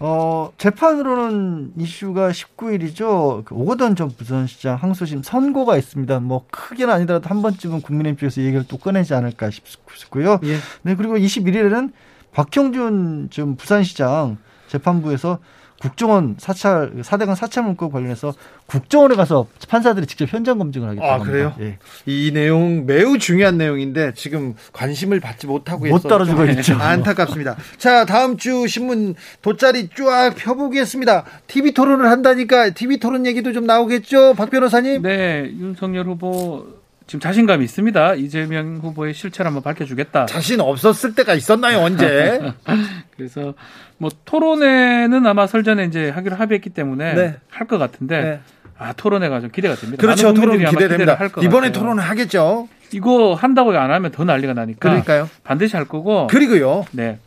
[0.00, 3.44] 어, 재판으로는 이슈가 19일이죠.
[3.44, 6.20] 그 오거돈 전 부산시장 항소심 선고가 있습니다.
[6.20, 9.64] 뭐 크게는 아니더라도 한 번쯤은 국민의힘 쪽에서 얘기를 또 꺼내지 않을까 싶-
[9.94, 10.38] 싶고요.
[10.44, 10.56] 예.
[10.82, 11.90] 네, 그리고 21일에는
[12.32, 15.38] 박형준 전 부산시장 재판부에서
[15.80, 18.34] 국정원 사찰 사대강 사찰 문건 관련해서
[18.66, 21.30] 국정원에 가서 판사들이 직접 현장 검증을 하겠다고 아, 합니다.
[21.30, 21.54] 그래요?
[21.60, 21.78] 예.
[22.06, 26.74] 이 내용 매우 중요한 내용인데 지금 관심을 받지 못하고 못좀 있죠.
[26.74, 27.56] 안타깝습니다.
[27.76, 31.24] 자 다음 주 신문 돗자리 쫙 펴보겠습니다.
[31.46, 35.02] TV 토론을 한다니까 TV 토론 얘기도 좀 나오겠죠, 박 변호사님?
[35.02, 36.77] 네, 윤석열 후보
[37.08, 38.16] 지금 자신감이 있습니다.
[38.16, 40.26] 이재명 후보의 실체를 한번 밝혀주겠다.
[40.26, 42.52] 자신 없었을 때가 있었나요 언제?
[43.16, 43.54] 그래서
[43.96, 47.36] 뭐 토론회는 아마 설전에 이제 하기로 합의했기 때문에 네.
[47.48, 48.40] 할것 같은데 네.
[48.76, 50.02] 아 토론회가 좀 기대가 됩니다.
[50.02, 51.14] 그렇죠, 토론 기대됩니다.
[51.14, 51.72] 할것 이번에.
[51.72, 52.68] 토론을 하겠죠.
[52.92, 55.30] 이거 한다고 안 하면 더 난리가 나니까 그러니까요.
[55.44, 56.26] 반드시 할 거고.
[56.26, 56.84] 그리고요.
[56.92, 57.18] 네.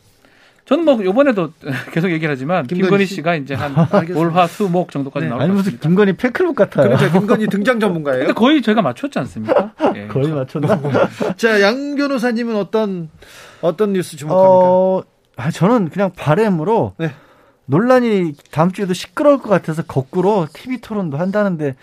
[0.66, 1.52] 저는 뭐 이번에도
[1.92, 3.16] 계속 얘기를 하지만 김건희 김건희 씨?
[3.16, 4.20] 씨가 이제 한 알겠습니다.
[4.20, 5.30] 월화수목 정도까지 네.
[5.30, 5.88] 나올 아니 것 무슨 같습니다.
[5.90, 6.90] 김건희 팬클럽 같아요.
[6.90, 8.20] 그러니까 김건희 등장 전문가예요.
[8.20, 9.74] 근데 거의 제가 맞췄지 않습니까?
[9.96, 10.08] 예.
[10.08, 10.80] 거의 맞췄나?
[11.36, 13.10] 자, 양 변호사님은 어떤
[13.62, 14.50] 어떤 뉴스 주목합니까?
[14.50, 15.04] 어,
[15.36, 17.12] 아, 저는 그냥 바램으로 네.
[17.66, 21.76] 논란이 다음 주에도 시끄러울 것 같아서 거꾸로 TV 토론도 한다는데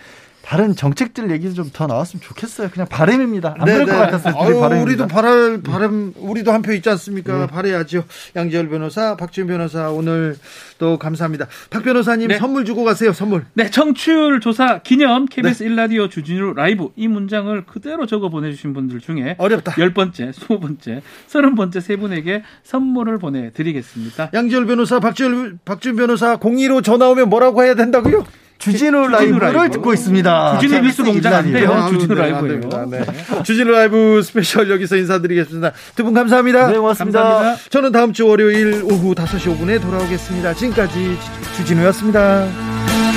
[0.48, 2.70] 다른 정책들 얘기도 좀 더 나왔으면 좋겠어요.
[2.70, 3.54] 그냥 바램입니다.
[3.58, 4.32] 안 그럴 것 같았어요.
[4.32, 4.82] 네, 아유.
[4.82, 7.46] 우리도 바랄 바람 우리도 한 표 있지 않습니까?
[7.48, 8.04] 바래야죠.
[8.34, 10.36] 양지열 변호사, 박지훈 변호사 오늘
[10.78, 11.48] 또 감사합니다.
[11.68, 12.38] 박 변호사님 네.
[12.38, 13.12] 선물 주고 가세요.
[13.12, 13.44] 선물.
[13.52, 15.68] 네, 청취율 조사 기념 KBS 네.
[15.68, 19.74] 1라디오 주진우 라이브 이 문장을 그대로 적어 보내주신 분들 중에 어렵다.
[19.76, 24.30] 열 번째, 스무 번째, 서른 번째 세 분에게 선물을 보내드리겠습니다.
[24.32, 28.24] 양지열 변호사, 박지훈 박지훈 변호사 02로 전화 오면 뭐라고 해야 된다고요?
[28.58, 29.74] 주진우 라이브를 라이브.
[29.74, 30.58] 듣고 있습니다.
[30.60, 31.72] 주진우 뉴스 공장 안 돼요.
[31.72, 32.86] 아, 주진우 네, 안 라이브예요.
[32.90, 33.04] 네.
[33.44, 35.72] 주진우 라이브 스페셜 여기서 인사드리겠습니다.
[35.96, 36.66] 두 분 감사합니다.
[36.68, 37.22] 네, 고맙습니다.
[37.22, 37.62] 감사합니다.
[37.70, 40.54] 저는 다음 주 월요일 오후 5시 5분에 돌아오겠습니다.
[40.54, 41.16] 지금까지
[41.56, 43.07] 주진우였습니다.